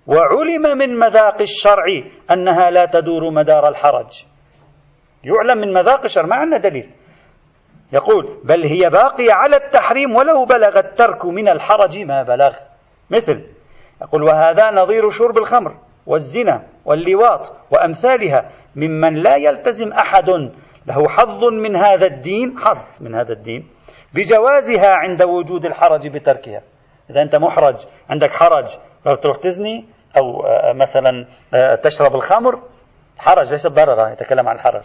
وعلم 0.06 0.78
من 0.78 0.98
مذاق 0.98 1.40
الشرع 1.40 1.84
أنها 2.30 2.70
لا 2.70 2.86
تدور 2.86 3.30
مدار 3.30 3.68
الحرج. 3.68 4.24
يعلم 5.24 5.58
من 5.60 5.72
مذاق 5.72 6.04
الشرع 6.04 6.26
ما 6.26 6.36
عندنا 6.36 6.58
دليل. 6.58 6.90
يقول 7.92 8.40
بل 8.44 8.64
هي 8.64 8.90
باقية 8.90 9.32
على 9.32 9.56
التحريم 9.56 10.16
ولو 10.16 10.44
بلغ 10.44 10.78
الترك 10.78 11.26
من 11.26 11.48
الحرج 11.48 11.98
ما 11.98 12.22
بلغ. 12.22 12.56
مثل 13.10 13.44
يقول 14.02 14.22
وهذا 14.22 14.70
نظير 14.70 15.10
شرب 15.10 15.38
الخمر 15.38 15.76
والزنا 16.06 16.62
واللواط 16.84 17.52
وأمثالها 17.70 18.50
ممن 18.76 19.14
لا 19.14 19.36
يلتزم 19.36 19.92
أحد. 19.92 20.30
له 20.86 21.08
حظ 21.08 21.44
من 21.44 21.76
هذا 21.76 22.06
الدين 22.06 22.58
حظ 22.58 22.78
من 23.00 23.14
هذا 23.14 23.32
الدين 23.32 23.68
بجوازها 24.14 24.94
عند 24.94 25.22
وجود 25.22 25.64
الحرج 25.66 26.08
بتركها. 26.08 26.62
إذا 27.10 27.22
أنت 27.22 27.36
محرج 27.36 27.76
عندك 28.10 28.32
حرج. 28.32 28.76
تروح 29.22 29.36
تزني 29.36 29.84
أو 30.16 30.46
آه، 30.46 30.72
مثلا 30.72 31.26
آه، 31.54 31.74
تشرب 31.74 32.14
الخمر 32.14 32.62
حرج 33.18 33.50
ليس 33.50 33.66
ضررا 33.66 34.08
يتكلم 34.08 34.48
عن 34.48 34.56
الحرج 34.56 34.82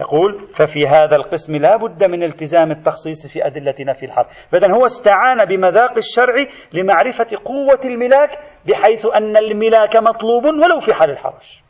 يقول 0.00 0.38
ففي 0.54 0.86
هذا 0.86 1.16
القسم 1.16 1.56
لا 1.56 1.76
بد 1.76 2.04
من 2.04 2.22
التزام 2.22 2.70
التخصيص 2.70 3.32
في 3.32 3.46
أدلة 3.46 3.74
نفي 3.80 4.06
الحرج 4.06 4.26
فإذا 4.52 4.72
هو 4.74 4.84
استعان 4.84 5.44
بمذاق 5.44 5.96
الشرع 5.96 6.46
لمعرفة 6.72 7.26
قوة 7.44 7.80
الملاك 7.84 8.38
بحيث 8.66 9.06
أن 9.06 9.36
الملاك 9.36 9.96
مطلوب 9.96 10.44
ولو 10.44 10.80
في 10.80 10.94
حال 10.94 11.10
الحرج. 11.10 11.60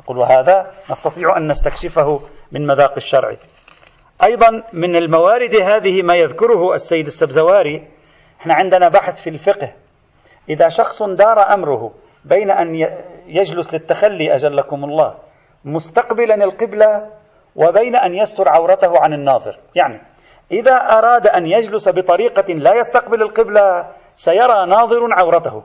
أقول 0.00 0.18
وهذا 0.18 0.70
نستطيع 0.90 1.36
أن 1.36 1.48
نستكشفه 1.48 2.20
من 2.52 2.66
مذاق 2.66 2.92
الشرع. 2.96 3.36
أيضا 4.24 4.62
من 4.72 4.96
الموارد 4.96 5.54
هذه 5.54 6.02
ما 6.02 6.14
يذكره 6.14 6.72
السيد 6.72 7.06
السبزواري 7.06 7.88
إحنا 8.40 8.54
عندنا 8.54 8.88
بحث 8.88 9.22
في 9.22 9.30
الفقه. 9.30 9.72
إذا 10.48 10.68
شخص 10.68 11.02
دار 11.02 11.54
أمره 11.54 11.94
بين 12.24 12.50
أن 12.50 12.74
يجلس 13.26 13.74
للتخلي 13.74 14.34
أجلكم 14.34 14.84
الله. 14.84 15.29
مستقبلا 15.64 16.34
القبلة 16.34 17.10
وبين 17.56 17.96
أن 17.96 18.14
يستر 18.14 18.48
عورته 18.48 18.98
عن 18.98 19.12
الناظر. 19.12 19.58
يعني 19.74 20.00
إذا 20.52 20.76
أراد 20.76 21.26
أن 21.26 21.46
يجلس 21.46 21.88
بطريقة 21.88 22.52
لا 22.52 22.74
يستقبل 22.74 23.22
القبلة 23.22 23.86
سيرى 24.16 24.66
ناظر 24.66 25.12
عورته. 25.12 25.62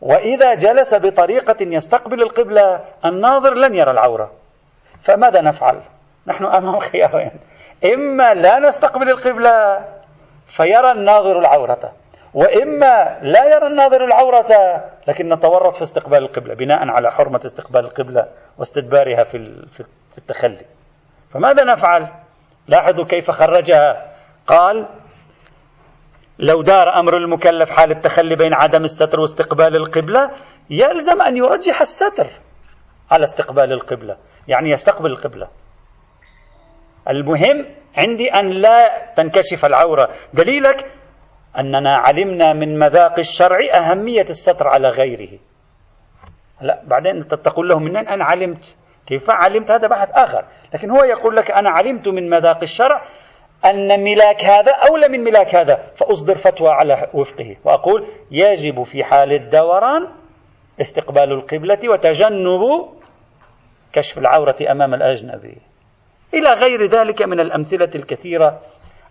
وإذا 0.00 0.54
جلس 0.54 0.94
بطريقة 0.94 1.56
يستقبل 1.60 2.22
القبلة 2.22 2.84
الناظر 3.04 3.54
لن 3.54 3.74
يرى 3.74 3.90
العورة. 3.90 4.30
فماذا 5.02 5.40
نفعل؟ 5.40 5.80
نحن 6.26 6.44
أمام 6.44 6.78
خيارين 6.78 7.30
إما 7.84 8.34
لا 8.34 8.58
نستقبل 8.58 9.10
القبلة 9.10 9.84
فيرى 10.46 10.92
الناظر 10.92 11.38
العورة. 11.38 11.92
وإما 12.38 13.18
لا 13.22 13.44
يرى 13.44 13.66
الناظر 13.66 14.04
العورة 14.04 14.46
لكن 15.08 15.28
نتورط 15.28 15.74
في 15.74 15.82
استقبال 15.82 16.18
القبلة 16.18 16.54
بناء 16.54 16.88
على 16.88 17.10
حرمة 17.10 17.40
استقبال 17.44 17.80
القبلة 17.80 18.28
واستدبارها 18.58 19.24
في 19.24 19.38
في 20.12 20.18
التخلي. 20.18 20.66
فماذا 21.30 21.64
نفعل؟ 21.64 22.08
لاحظوا 22.68 23.04
كيف 23.04 23.30
خرجها. 23.30 24.12
قال 24.46 24.88
لو 26.38 26.62
دار 26.62 27.00
أمر 27.00 27.16
المكلف 27.16 27.70
حال 27.70 27.90
التخلي 27.90 28.36
بين 28.36 28.54
عدم 28.54 28.84
الستر 28.84 29.20
واستقبال 29.20 29.76
القبلة 29.76 30.30
يلزم 30.70 31.22
أن 31.22 31.36
يرجح 31.36 31.80
الستر 31.80 32.30
على 33.10 33.24
استقبال 33.24 33.72
القبلة 33.72 34.16
يعني 34.48 34.70
يستقبل 34.70 35.10
القبلة. 35.10 35.48
المهم 37.08 37.66
عندي 37.96 38.30
أن 38.34 38.50
لا 38.50 39.12
تنكشف 39.16 39.64
العورة. 39.64 40.08
دليلك 40.34 40.92
أننا 41.58 41.96
علمنا 41.96 42.52
من 42.52 42.78
مذاق 42.78 43.18
الشرع 43.18 43.58
أهمية 43.74 44.22
الستر 44.22 44.68
على 44.68 44.88
غيره. 44.88 45.38
لا 46.60 46.82
بعدين 46.86 47.28
تقول 47.28 47.68
له 47.68 47.78
منين؟ 47.78 48.08
أنا 48.08 48.24
علمت. 48.24 48.76
كيف 49.06 49.30
علمت؟ 49.30 49.70
هذا 49.70 49.88
بحث 49.88 50.10
آخر. 50.10 50.44
لكن 50.74 50.90
هو 50.90 51.04
يقول 51.04 51.36
لك 51.36 51.50
أنا 51.50 51.70
علمت 51.70 52.08
من 52.08 52.30
مذاق 52.30 52.58
الشرع 52.62 53.02
أن 53.64 54.04
ملاك 54.04 54.44
هذا 54.44 54.72
أولى 54.90 55.08
من 55.08 55.24
ملاك 55.24 55.56
هذا. 55.56 55.76
فأصدر 55.76 56.34
فتوى 56.34 56.68
على 56.68 57.06
وفقه. 57.14 57.56
وأقول 57.64 58.06
يجب 58.30 58.82
في 58.82 59.04
حال 59.04 59.32
الدوران 59.32 60.08
استقبال 60.80 61.32
القبلة 61.32 61.78
وتجنب 61.92 62.60
كشف 63.92 64.18
العورة 64.18 64.56
أمام 64.70 64.94
الأجنبي. 64.94 65.58
إلى 66.34 66.50
غير 66.52 66.90
ذلك 66.90 67.22
من 67.22 67.40
الأمثلة 67.40 67.90
الكثيرة 67.94 68.60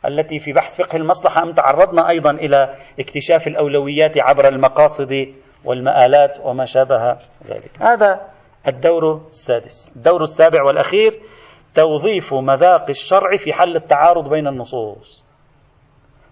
التي 0.07 0.39
في 0.39 0.53
بحث 0.53 0.81
فقه 0.81 0.95
المصلحة 0.95 1.43
أم 1.43 1.53
تعرضنا 1.53 2.09
أيضا 2.09 2.31
إلى 2.31 2.75
اكتشاف 2.99 3.47
الأولويات 3.47 4.17
عبر 4.17 4.47
المقاصد 4.47 5.33
والمآلات 5.65 6.39
وما 6.43 6.65
شابه 6.65 7.11
ذلك. 7.47 7.71
هذا 7.81 8.21
الدور 8.67 9.27
السادس. 9.29 9.93
الدور 9.95 10.21
السابع 10.21 10.63
والأخير 10.63 11.11
توظيف 11.75 12.33
مذاق 12.33 12.89
الشرع 12.89 13.35
في 13.37 13.53
حل 13.53 13.75
التعارض 13.75 14.29
بين 14.29 14.47
النصوص. 14.47 15.25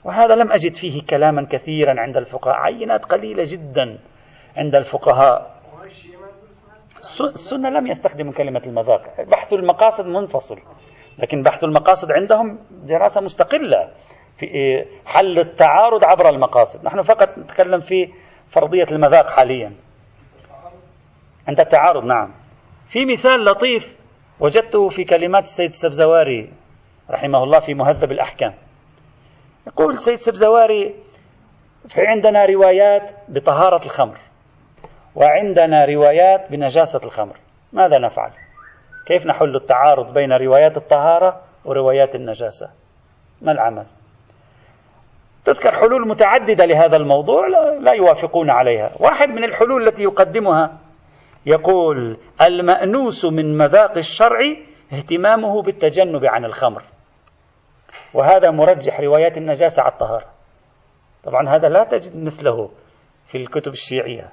وهذا 0.03 0.35
لم 0.35 0.51
أجد 0.51 0.73
فيه 0.73 1.01
كلاما 1.09 1.47
كثيرا 1.51 2.01
عند 2.01 2.17
الفقهاء. 2.17 2.55
عينات 2.55 3.05
قليلة 3.05 3.43
جدا 3.47 3.99
عند 4.57 4.75
الفقهاء. 4.75 5.55
السنة 7.21 7.69
لم 7.69 7.87
يستخدم 7.87 8.31
كلمة 8.31 8.61
المذاق. 8.67 9.21
بحث 9.31 9.53
المقاصد 9.53 10.05
منفصل. 10.05 10.57
لكن 11.19 11.43
بحث 11.43 11.63
المقاصد 11.63 12.11
عندهم 12.11 12.59
دراسة 12.71 13.21
مستقلة 13.21 13.89
في 14.37 14.47
حل 15.05 15.39
التعارض 15.39 16.03
عبر 16.03 16.29
المقاصد. 16.29 16.85
نحن 16.85 17.01
فقط 17.01 17.37
نتكلم 17.37 17.79
في 17.79 18.13
فرضية 18.49 18.87
المذاق 18.91 19.29
حاليا. 19.29 19.73
عند 21.47 21.59
التعارض 21.59 22.03
نعم. 22.03 22.33
في 22.87 23.05
مثال 23.05 23.45
لطيف 23.45 23.97
وجدته 24.39 24.89
في 24.89 25.03
كلمات 25.03 25.43
السيد 25.43 25.69
السبزواري 25.69 26.53
رحمه 27.09 27.43
الله 27.43 27.59
في 27.59 27.73
مهذب 27.73 28.11
الأحكام. 28.11 28.53
يقول 29.67 29.93
السيد 29.93 30.13
السبزواري 30.13 30.95
في 31.89 32.01
عندنا 32.07 32.45
روايات 32.45 33.11
بطهارة 33.27 33.85
الخمر 33.85 34.17
وعندنا 35.15 35.85
روايات 35.85 36.51
بنجاسة 36.51 36.99
الخمر. 37.03 37.37
ماذا 37.73 37.99
نفعل؟ 37.99 38.31
كيف 39.05 39.25
نحل 39.25 39.55
التعارض 39.55 40.13
بين 40.13 40.33
روايات 40.33 40.77
الطهارة 40.77 41.41
وروايات 41.65 42.15
النجاسة؟ 42.15 42.69
ما 43.41 43.51
العمل؟ 43.51 43.85
تذكر 45.45 45.71
حلول 45.71 46.07
متعددة 46.07 46.65
لهذا 46.65 46.97
الموضوع 46.97 47.47
لا 47.79 47.93
يوافقون 47.93 48.49
عليها. 48.49 48.91
واحد 48.99 49.29
من 49.29 49.43
الحلول 49.43 49.87
التي 49.87 50.03
يقدمها 50.03 50.77
يقول 51.45 52.17
المأنوس 52.41 53.25
من 53.25 53.57
مذاق 53.57 53.97
الشرع 53.97 54.39
اهتمامه 54.93 55.61
بالتجنب 55.61 56.25
عن 56.25 56.45
الخمر. 56.45 56.81
وهذا 58.13 58.51
مرجح 58.51 58.99
روايات 58.99 59.37
النجاسة 59.37 59.83
على 59.83 59.91
الطهارة. 59.91 60.25
طبعا 61.23 61.49
هذا 61.49 61.67
لا 61.67 61.83
تجد 61.83 62.23
مثله 62.23 62.69
في 63.27 63.37
الكتب 63.37 63.71
الشيعية. 63.71 64.29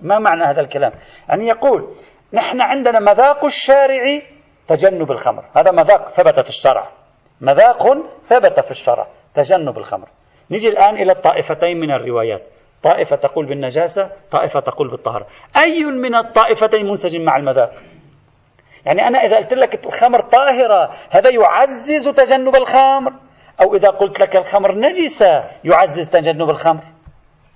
ما 0.00 0.18
معنى 0.18 0.44
هذا 0.44 0.60
الكلام؟ 0.60 0.92
يعني 1.28 1.46
يقول 1.46 1.94
نحن 2.32 2.60
عندنا 2.60 3.00
مذاق 3.00 3.44
الشارع 3.44 4.20
تجنب 4.68 5.10
الخمر. 5.10 5.44
هذا 5.56 5.70
مذاق 5.70 6.08
ثبت 6.08 6.40
في 6.40 6.48
الشرع. 6.48 6.88
مذاق 7.40 7.82
ثبت 8.22 8.60
في 8.60 8.70
الشرع 8.70 9.06
تجنب 9.34 9.78
الخمر. 9.78 10.08
نجي 10.50 10.68
الآن 10.68 10.94
إلى 10.94 11.12
الطائفتين 11.12 11.80
من 11.80 11.90
الروايات. 11.90 12.48
طائفة 12.82 13.16
تقول 13.16 13.46
بالنجاسة 13.46 14.10
طائفة 14.30 14.60
تقول 14.60 14.90
بالطهارة. 14.90 15.26
أي 15.56 15.84
من 15.84 16.14
الطائفتين 16.14 16.86
منسجم 16.86 17.24
مع 17.24 17.36
المذاق؟ 17.36 17.74
يعني 18.86 19.08
أنا 19.08 19.18
إذا 19.18 19.36
قلت 19.36 19.54
لك 19.54 19.86
الخمر 19.86 20.20
طاهرة 20.20 20.90
هذا 21.10 21.30
يعزز 21.30 22.08
تجنب 22.08 22.56
الخمر. 22.56 23.12
أو 23.60 23.74
إذا 23.74 23.88
قلت 23.88 24.20
لك 24.20 24.36
الخمر 24.36 24.74
نجسة 24.74 25.44
يعزز 25.64 26.10
تجنب 26.10 26.50
الخمر. 26.50 26.82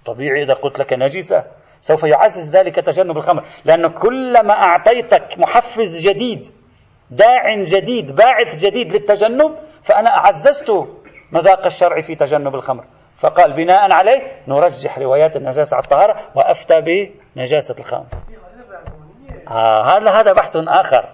طبيعي 0.07 0.43
إذا 0.43 0.55
قلت 0.55 0.79
لك 0.79 0.93
نجسة. 0.93 1.45
سوف 1.83 2.03
يعزز 2.03 2.57
ذلك 2.57 2.77
تجنب 2.77 3.17
الخمر. 3.17 3.43
لأنه 3.65 3.89
كلما 3.89 4.55
أعطيتك 4.55 5.39
محفز 5.39 6.09
جديد 6.09 6.41
داع 7.11 7.63
جديد 7.63 8.17
باعث 8.17 8.65
جديد 8.65 8.93
للتجنب 8.93 9.57
فأنا 9.83 10.17
أعززت 10.17 10.71
مذاق 11.33 11.65
الشرع 11.65 12.01
في 12.01 12.15
تجنب 12.15 12.55
الخمر. 12.55 12.85
فقال 13.17 13.53
بناء 13.53 13.93
عليه 13.93 14.21
نرجح 14.49 14.99
روايات 14.99 15.37
النجاسة 15.37 15.75
على 15.75 15.85
الطهارة 15.85 16.21
وأفتى 16.35 16.81
بنجاسة 16.81 17.75
الخمر. 17.79 18.07
آه 19.51 19.83
هذا 19.83 20.11
هذا 20.11 20.33
بحث 20.33 20.57
آخر. 20.57 21.09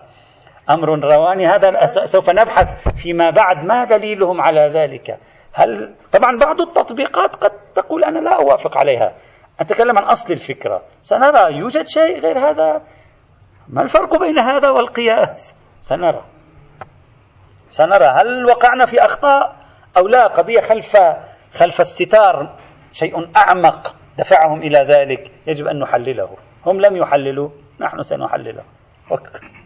أمر 0.71 0.89
رواني. 0.89 1.47
هذا 1.47 1.85
سوف 1.85 2.31
نبحث 2.31 2.89
فيما 3.03 3.31
بعد. 3.31 3.65
ما 3.65 3.85
دليلهم 3.85 4.41
على 4.41 4.61
ذلك؟ 4.61 5.19
هل 5.53 5.95
طبعا 6.13 6.39
بعض 6.39 6.61
التطبيقات 6.61 7.35
قد 7.35 7.51
تقول 7.75 8.05
أنا 8.05 8.19
لا 8.19 8.37
أوافق 8.37 8.79
عليها. 8.79 9.13
أتكلم 9.61 9.99
عن 9.99 10.05
أصل 10.05 10.33
الفكرة. 10.33 10.83
سنرى 11.03 11.57
يوجد 11.57 11.87
شيء 11.87 12.21
غير 12.21 12.39
هذا؟ 12.51 12.83
ما 13.69 13.83
الفرق 13.83 14.19
بين 14.19 14.39
هذا 14.39 14.71
والقياس؟ 14.71 15.55
سنرى. 15.81 16.25
سنرى 17.69 18.07
هل 18.07 18.45
وقعنا 18.45 18.87
في 18.87 19.05
أخطاء 19.05 19.57
أو 19.97 20.09
لا؟ 20.09 20.27
قضية 20.27 20.61
خلف 20.61 20.97
خلف 21.55 21.81
الستار 21.81 22.59
شيء 22.93 23.37
أعمق 23.37 23.95
دفعهم 24.19 24.63
إلى 24.63 24.79
ذلك 24.79 25.33
يجب 25.47 25.67
أن 25.67 25.79
نحلله. 25.79 26.37
هم 26.67 26.81
لم 26.81 26.97
يحللوا 26.97 27.51
نحن 27.81 28.03
سنحلله. 28.03 28.65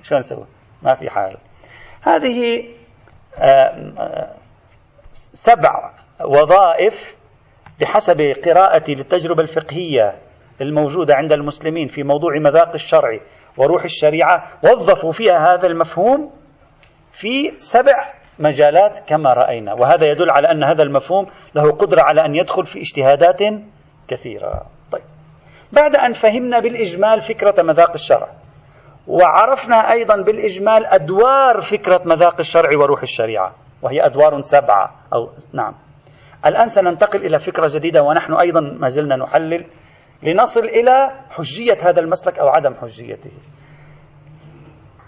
شو 0.02 0.16
نسوي؟ 0.16 0.46
ما 0.82 0.94
في 0.94 1.10
حال. 1.10 1.36
هذه 2.02 2.68
سبع 5.12 5.90
وظائف 6.24 7.16
بحسب 7.80 8.20
قراءتي 8.20 8.94
للتجربة 8.94 9.42
الفقهية 9.42 10.14
الموجودة 10.60 11.14
عند 11.14 11.32
المسلمين 11.32 11.88
في 11.88 12.02
موضوع 12.02 12.38
مذاق 12.38 12.72
الشرع 12.72 13.20
وروح 13.56 13.84
الشريعة 13.84 14.44
وظفوا 14.64 15.12
فيها 15.12 15.54
هذا 15.54 15.66
المفهوم 15.66 16.30
في 17.12 17.52
سبع 17.56 18.12
مجالات 18.38 19.00
كما 19.08 19.32
رأينا. 19.32 19.72
وهذا 19.72 20.06
يدل 20.06 20.30
على 20.30 20.50
أن 20.50 20.64
هذا 20.64 20.82
المفهوم 20.82 21.26
له 21.54 21.72
قدرة 21.72 22.02
على 22.02 22.24
أن 22.24 22.34
يدخل 22.34 22.66
في 22.66 22.80
اجتهادات 22.80 23.42
كثيرة. 24.08 24.66
طيب. 24.92 25.02
بعد 25.72 25.96
أن 25.96 26.12
فهمنا 26.12 26.58
بالإجمال 26.58 27.20
فكرة 27.20 27.62
مذاق 27.62 27.90
الشرع 27.94 28.28
وعرفنا 29.06 29.92
أيضا 29.92 30.16
بالإجمال 30.16 30.86
أدوار 30.86 31.60
فكرة 31.60 32.02
مذاق 32.04 32.38
الشرع 32.38 32.78
وروح 32.78 33.02
الشريعة 33.02 33.54
وهي 33.82 34.06
أدوار 34.06 34.40
سبعة 34.40 34.90
أو 35.12 35.30
نعم. 35.52 35.74
الآن 36.46 36.66
سننتقل 36.66 37.24
إلى 37.24 37.38
فكرة 37.38 37.70
جديدة 37.74 38.02
ونحن 38.02 38.34
أيضا 38.34 38.60
ما 38.60 38.88
زلنا 38.88 39.16
نحلل 39.16 39.66
لنصل 40.22 40.64
إلى 40.64 41.20
حجية 41.30 41.78
هذا 41.88 42.00
المسلك 42.00 42.38
أو 42.38 42.48
عدم 42.48 42.74
حجيته. 42.74 43.30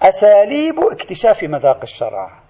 أساليب 0.02 0.74
اكتشاف 0.92 1.44
مذاق 1.44 1.80
الشرع 1.82 2.40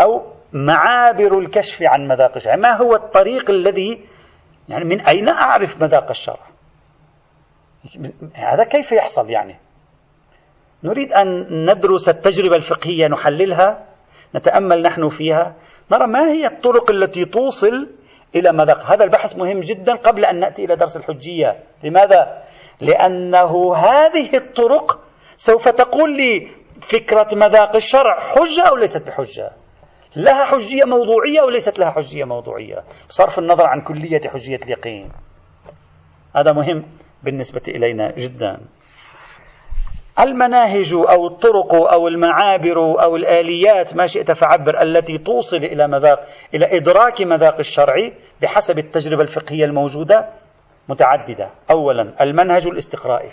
أو 0.00 0.32
معابر 0.52 1.38
الكشف 1.38 1.82
عن 1.82 2.08
مذاق 2.08 2.34
الشرع. 2.36 2.56
ما 2.56 2.76
هو 2.76 2.94
الطريق 2.94 3.50
الذي 3.50 4.04
يعني 4.68 4.84
من 4.84 5.00
أين 5.00 5.28
أعرف 5.28 5.82
مذاق 5.82 6.08
الشرع؟ 6.08 6.46
هذا 8.34 8.64
كيف 8.64 8.92
يحصل 8.92 9.30
يعني؟ 9.30 9.56
نريد 10.84 11.12
أن 11.12 11.46
ندرس 11.70 12.08
التجربة 12.08 12.56
الفقهية 12.56 13.06
نحللها 13.06 13.86
نتأمل 14.34 14.82
نحن 14.82 15.08
فيها. 15.08 15.54
نرى 15.92 16.06
ما 16.06 16.30
هي 16.32 16.46
الطرق 16.46 16.90
التي 16.90 17.24
توصل 17.24 17.88
إلى 18.34 18.52
مذاق؟ 18.52 18.92
هذا 18.92 19.04
البحث 19.04 19.36
مهم 19.36 19.60
جدا 19.60 19.94
قبل 19.94 20.24
أن 20.24 20.40
نأتي 20.40 20.64
إلى 20.64 20.76
درس 20.76 20.96
الحجية. 20.96 21.56
لماذا؟ 21.84 22.42
لأنه 22.80 23.74
هذه 23.76 24.36
الطرق 24.36 25.00
سوف 25.36 25.68
تقول 25.68 26.16
لي 26.16 26.48
فكرة 26.80 27.28
مذاق 27.32 27.76
الشرع 27.76 28.20
حجة 28.20 28.62
أو 28.68 28.76
ليست 28.76 29.06
بحجة. 29.06 29.50
لها 30.16 30.44
حجية 30.44 30.84
موضوعية 30.84 31.42
وليست 31.42 31.78
لها 31.78 31.90
حجية 31.90 32.24
موضوعية؟ 32.24 32.84
بصرف 33.08 33.38
النظر 33.38 33.66
عن 33.66 33.80
كلية 33.80 34.20
حجية 34.28 34.60
اليقين. 34.64 35.12
هذا 36.36 36.52
مهم 36.52 36.84
بالنسبة 37.22 37.62
إلينا 37.68 38.10
جدا. 38.10 38.60
المناهج 40.20 40.94
أو 40.94 41.26
الطرق 41.26 41.74
أو 41.74 42.08
المعابر 42.08 43.02
أو 43.02 43.16
الآليات 43.16 43.96
ما 43.96 44.06
شئت 44.06 44.32
فعبر 44.32 44.82
التي 44.82 45.18
توصل 45.18 45.56
إلى 45.56 45.88
مذاق 45.88 46.20
إلى 46.54 46.76
إدراك 46.76 47.22
مذاق 47.22 47.58
الشرع 47.58 47.94
بحسب 48.42 48.78
التجربة 48.78 49.22
الفقهية 49.22 49.64
الموجودة 49.64 50.28
متعددة. 50.88 51.50
أولا 51.70 52.14
المنهج 52.20 52.66
الاستقرائي. 52.66 53.30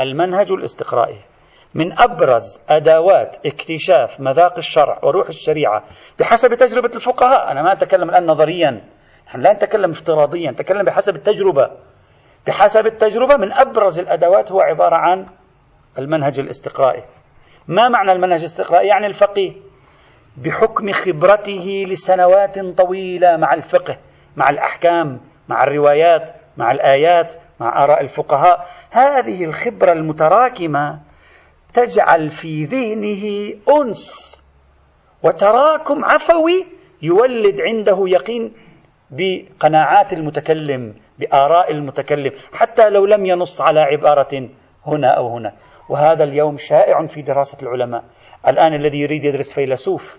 المنهج 0.00 0.52
الاستقرائي. 0.52 1.18
من 1.74 2.00
أبرز 2.00 2.60
أدوات 2.68 3.36
اكتشاف 3.46 4.20
مذاق 4.20 4.56
الشرع 4.58 4.98
وروح 5.02 5.28
الشريعة 5.28 5.84
بحسب 6.18 6.54
تجربة 6.54 6.90
الفقهاء 6.94 7.50
أنا 7.50 7.62
ما 7.62 7.72
أتكلم 7.72 8.10
الآن 8.10 8.26
نظريا 8.26 8.84
نحن 9.26 9.40
لا 9.40 9.52
نتكلم 9.52 9.90
افتراضيا 9.90 10.50
نتكلم 10.50 10.84
بحسب 10.84 11.16
التجربة. 11.16 11.70
بحسب 12.46 12.86
التجربة 12.86 13.36
من 13.36 13.52
أبرز 13.52 14.00
الأدوات 14.00 14.52
هو 14.52 14.60
عبارة 14.60 14.96
عن 14.96 15.26
المنهج 15.98 16.40
الاستقرائي. 16.40 17.02
ما 17.68 17.88
معنى 17.88 18.12
المنهج 18.12 18.38
الاستقرائي؟ 18.38 18.88
يعني 18.88 19.06
الفقيه. 19.06 19.52
بحكم 20.36 20.90
خبرته 20.90 21.84
لسنوات 21.88 22.58
طويلة 22.58 23.36
مع 23.36 23.54
الفقه 23.54 23.98
مع 24.36 24.50
الأحكام 24.50 25.20
مع 25.48 25.64
الروايات 25.64 26.30
مع 26.56 26.72
الآيات 26.72 27.34
مع 27.60 27.84
آراء 27.84 28.00
الفقهاء. 28.00 28.66
هذه 28.90 29.44
الخبرة 29.44 29.92
المتراكمة 29.92 31.00
تجعل 31.74 32.30
في 32.30 32.64
ذهنه 32.64 33.54
أنس 33.80 34.34
وتراكم 35.22 36.04
عفوي 36.04 36.66
يولد 37.02 37.60
عنده 37.60 38.04
يقين 38.06 38.54
بقناعات 39.10 40.12
المتكلم 40.12 40.94
بآراء 41.18 41.72
المتكلم 41.72 42.32
حتى 42.52 42.90
لو 42.90 43.06
لم 43.06 43.26
ينص 43.26 43.60
على 43.60 43.80
عبارة 43.80 44.48
هنا 44.86 45.08
أو 45.08 45.36
هنا. 45.36 45.52
وهذا 45.88 46.24
اليوم 46.24 46.56
شائع 46.56 47.06
في 47.06 47.22
دراسة 47.22 47.58
العلماء. 47.62 48.04
الآن 48.48 48.74
الذي 48.74 48.98
يريد 49.00 49.24
يدرس 49.24 49.52
فيلسوف 49.52 50.18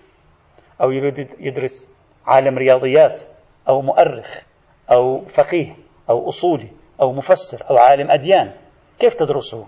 أو 0.80 0.90
يريد 0.90 1.28
يدرس 1.40 1.90
عالم 2.26 2.58
رياضيات 2.58 3.22
أو 3.68 3.82
مؤرخ 3.82 4.42
أو 4.90 5.20
فقيه 5.20 5.76
أو 6.10 6.28
أصولي 6.28 6.68
أو 7.00 7.12
مفسر 7.12 7.70
أو 7.70 7.76
عالم 7.76 8.10
أديان 8.10 8.52
كيف 8.98 9.14
تدرسه؟ 9.14 9.66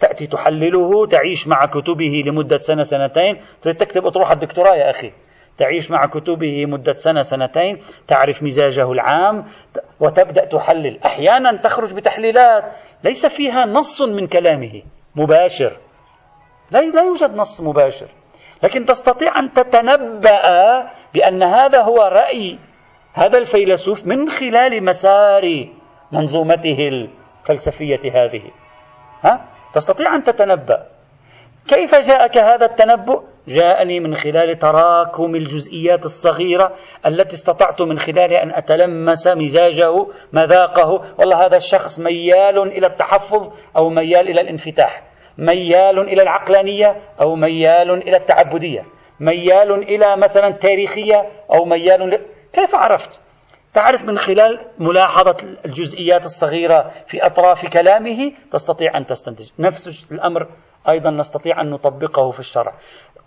تأتي 0.00 0.26
تحلله 0.26 1.06
تعيش 1.06 1.48
مع 1.48 1.66
كتبه 1.66 2.22
لمدة 2.26 2.56
سنة 2.56 2.82
سنتين. 2.82 3.40
تريد 3.62 3.76
تكتب 3.76 4.06
أطروحة 4.06 4.32
الدكتوراه 4.32 4.76
يا 4.76 4.90
أخي. 4.90 5.12
تعيش 5.58 5.90
مع 5.90 6.06
كتبه 6.06 6.66
مدة 6.66 6.92
سنة 6.92 7.20
سنتين. 7.20 7.82
تعرف 8.06 8.42
مزاجه 8.42 8.92
العام. 8.92 9.44
وتبدأ 10.00 10.44
تحلل. 10.44 11.00
أحيانا 11.04 11.56
تخرج 11.56 11.94
بتحليلات. 11.94 12.64
ليس 13.04 13.26
فيها 13.26 13.66
نص 13.66 14.02
من 14.02 14.26
كلامه 14.26 14.82
مباشر 15.16 15.76
لا 16.70 16.78
لا 16.78 17.02
يوجد 17.02 17.34
نص 17.34 17.60
مباشر 17.60 18.08
لكن 18.62 18.84
تستطيع 18.84 19.38
أن 19.38 19.50
تتنبأ 19.50 20.42
بأن 21.14 21.42
هذا 21.42 21.82
هو 21.82 21.96
رأي 21.96 22.58
هذا 23.14 23.38
الفيلسوف 23.38 24.06
من 24.06 24.28
خلال 24.28 24.84
مسار 24.84 25.68
منظومته 26.12 26.88
الفلسفية 26.88 28.00
هذه 28.14 28.42
ها؟ 29.24 29.48
تستطيع 29.74 30.14
أن 30.14 30.22
تتنبأ 30.22 30.86
كيف 31.68 31.94
جاءك 31.94 32.38
هذا 32.38 32.66
التنبؤ؟ 32.66 33.24
جاءني 33.48 34.00
من 34.00 34.14
خلال 34.14 34.58
تراكم 34.58 35.34
الجزئيات 35.34 36.04
الصغيرة 36.04 36.72
التي 37.06 37.34
استطعت 37.34 37.82
من 37.82 37.98
خلالها 37.98 38.42
أن 38.42 38.50
أتلمس 38.50 39.28
مزاجه 39.28 40.06
مذاقه. 40.32 40.90
والله 41.18 41.46
هذا 41.46 41.56
الشخص 41.56 42.00
ميال 42.00 42.58
إلى 42.58 42.86
التحفظ 42.86 43.52
أو 43.76 43.88
ميال 43.88 44.28
إلى 44.28 44.40
الانفتاح. 44.40 45.02
ميال 45.38 45.98
إلى 45.98 46.22
العقلانية 46.22 46.96
أو 47.20 47.34
ميال 47.34 47.90
إلى 47.90 48.16
التعبدية. 48.16 48.84
ميال 49.20 49.72
إلى 49.72 50.16
مثلا 50.16 50.50
تاريخية 50.50 51.22
أو 51.54 51.64
ميال 51.64 52.26
كيف 52.52 52.74
عرفت؟ 52.74 53.22
تعرف 53.74 54.02
من 54.02 54.16
خلال 54.16 54.60
ملاحظة 54.78 55.36
الجزئيات 55.64 56.24
الصغيرة 56.24 56.90
في 57.06 57.26
أطراف 57.26 57.66
كلامه 57.72 58.32
تستطيع 58.50 58.98
أن 58.98 59.04
تستنتج. 59.04 59.48
نفس 59.58 60.12
الأمر 60.12 60.48
أيضا 60.88 61.10
نستطيع 61.10 61.60
أن 61.60 61.70
نطبقه 61.70 62.30
في 62.30 62.38
الشرع. 62.38 62.72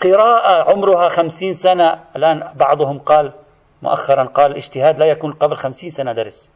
قراءة 0.02 0.72
عمرها 0.72 1.10
خمسين 1.10 1.52
سنة. 1.52 2.00
الآن 2.16 2.54
بعضهم 2.56 3.00
قال 3.00 3.34
مؤخرا 3.82 4.24
قال 4.24 4.52
الاجتهاد 4.52 5.00
لا 5.00 5.06
يكون 5.06 5.34
قبل 5.34 5.56
خمسين 5.56 5.90
سنة 5.90 6.14
درس. 6.14 6.52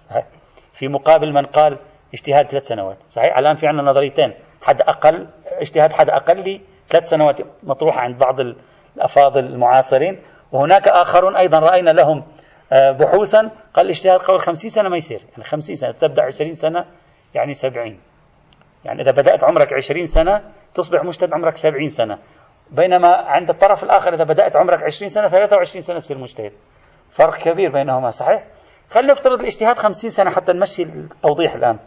صحيح. 0.00 0.26
في 0.72 0.88
مقابل 0.88 1.32
من 1.32 1.46
قال 1.46 1.78
اجتهاد 2.14 2.46
ثلاث 2.46 2.62
سنوات. 2.62 2.96
صحيح. 3.08 3.38
الآن 3.38 3.54
في 3.54 3.66
عندنا 3.66 3.90
نظريتين. 3.90 4.34
حد 4.62 4.80
أقل 4.80 5.28
اجتهاد 5.46 5.92
حد 5.92 6.10
أقل 6.10 6.60
ثلاث 6.88 7.04
سنوات 7.04 7.40
مطروحة 7.62 8.00
عند 8.00 8.18
بعض 8.18 8.40
الأفاضل 8.96 9.44
المعاصرين. 9.44 10.22
وهناك 10.52 10.88
آخرون 10.88 11.36
أيضا 11.36 11.58
رأينا 11.58 11.90
لهم 11.90 12.24
آه، 12.72 12.90
بحوثا. 12.90 13.50
قال 13.74 13.86
الاجتهاد 13.86 14.20
قبل 14.20 14.38
خمسين 14.38 14.70
سنة 14.70 14.88
ما 14.88 14.96
يصير. 14.96 15.20
يعني 15.30 15.44
خمسين 15.44 15.76
سنة 15.76 15.92
تبدأ 15.92 16.22
عشرين 16.22 16.54
سنة 16.54 16.84
يعني 17.34 17.52
سبعين. 17.52 18.00
يعني 18.84 19.02
إذا 19.02 19.10
بدأت 19.10 19.44
عمرك 19.44 19.72
عشرين 19.72 20.06
سنة 20.06 20.42
تصبح 20.74 21.04
مجتهد 21.04 21.34
عمرك 21.34 21.56
سبعين 21.56 21.88
سنة. 21.88 22.18
بينما 22.70 23.08
عند 23.08 23.50
الطرف 23.50 23.84
الآخر 23.84 24.14
إذا 24.14 24.24
بدأت 24.24 24.56
عمرك 24.56 24.82
عشرين 24.82 25.08
سنة 25.08 25.28
ثلاثة 25.28 25.56
وعشرين 25.56 25.82
سنة 25.82 25.98
تصير 25.98 26.18
مجتهد. 26.18 26.52
فرق 27.10 27.36
كبير 27.36 27.72
بينهما 27.72 28.10
صحيح؟ 28.10 28.44
خلينا 28.90 29.12
نفترض 29.12 29.40
الاجتهاد 29.40 29.78
خمسين 29.78 30.10
سنة 30.10 30.30
حتى 30.30 30.52
نمشي 30.52 30.82
التوضيح 30.82 31.54
الآن. 31.54 31.78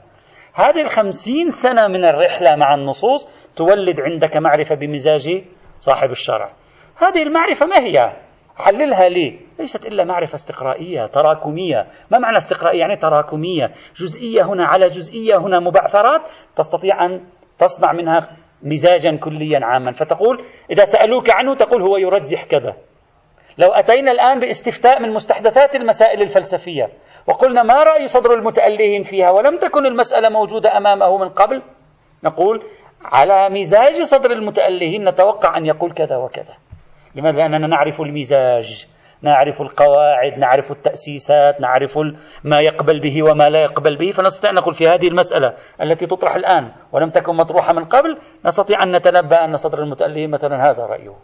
هذه 0.53 0.81
الخمسين 0.81 1.49
سنة 1.49 1.87
من 1.87 2.05
الرحلة 2.05 2.55
مع 2.55 2.75
النصوص 2.75 3.29
تولد 3.55 4.01
عندك 4.01 4.37
معرفة 4.37 4.75
بمزاج 4.75 5.43
صاحب 5.79 6.11
الشرع. 6.11 6.49
هذه 6.97 7.23
المعرفة 7.23 7.65
ما 7.65 7.79
هي؟ 7.79 8.13
حللها 8.57 9.09
لي. 9.09 9.39
ليست 9.59 9.85
إلا 9.85 10.03
معرفة 10.03 10.35
استقرائية 10.35 11.05
تراكمية. 11.05 11.87
ما 12.11 12.19
معنى 12.19 12.37
استقرائية؟ 12.37 12.79
يعني 12.79 12.95
تراكمية. 12.95 13.71
جزئية 13.95 14.43
هنا 14.43 14.65
على 14.65 14.85
جزئية 14.85 15.37
هنا 15.37 15.59
مبعثرات. 15.59 16.21
تستطيع 16.55 17.05
أن 17.05 17.25
تصنع 17.59 17.93
منها 17.93 18.19
مزاجا 18.63 19.17
كليا 19.17 19.59
عاما. 19.63 19.91
فتقول 19.91 20.43
إذا 20.71 20.85
سألوك 20.85 21.29
عنه 21.29 21.55
تقول 21.55 21.81
هو 21.81 21.97
يرجح 21.97 22.45
كذا. 22.45 22.73
لو 23.57 23.71
أتينا 23.71 24.11
الآن 24.11 24.39
باستفتاء 24.39 25.01
من 25.01 25.13
مستحدثات 25.13 25.75
المسائل 25.75 26.21
الفلسفية 26.21 26.89
وقلنا 27.27 27.63
ما 27.63 27.83
رأي 27.83 28.07
صدر 28.07 28.33
المتألهين 28.33 29.03
فيها 29.03 29.31
ولم 29.31 29.57
تكن 29.57 29.85
المسألة 29.85 30.29
موجودة 30.29 30.77
أمامه 30.77 31.17
من 31.17 31.29
قبل 31.29 31.61
نقول 32.23 32.63
على 33.05 33.49
مزاج 33.49 33.93
صدر 33.93 34.31
المتألهين 34.31 35.09
نتوقع 35.09 35.57
أن 35.57 35.65
يقول 35.65 35.91
كذا 35.91 36.17
وكذا. 36.17 36.53
لماذا؟ 37.15 37.37
لأننا 37.37 37.67
نعرف 37.67 38.01
المزاج. 38.01 38.87
نعرف 39.21 39.61
القواعد 39.61 40.37
نعرف 40.37 40.71
التأسيسات 40.71 41.61
نعرف 41.61 41.99
ما 42.43 42.59
يقبل 42.59 42.99
به 42.99 43.23
وما 43.23 43.49
لا 43.49 43.61
يقبل 43.61 43.97
به 43.97 44.11
فنستطيع 44.11 44.49
أن 44.49 44.55
نقول 44.55 44.73
في 44.73 44.87
هذه 44.87 45.07
المسألة 45.07 45.53
التي 45.81 46.05
تطرح 46.05 46.35
الآن 46.35 46.71
ولم 46.91 47.09
تكن 47.09 47.35
مطروحة 47.35 47.73
من 47.73 47.85
قبل 47.85 48.17
نستطيع 48.45 48.83
أن 48.83 48.95
نتنبأ 48.95 49.45
أن 49.45 49.55
صدر 49.55 49.83
المتألهين 49.83 50.29
مثلا 50.29 50.71
هذا 50.71 50.85
رأيه 50.85 51.15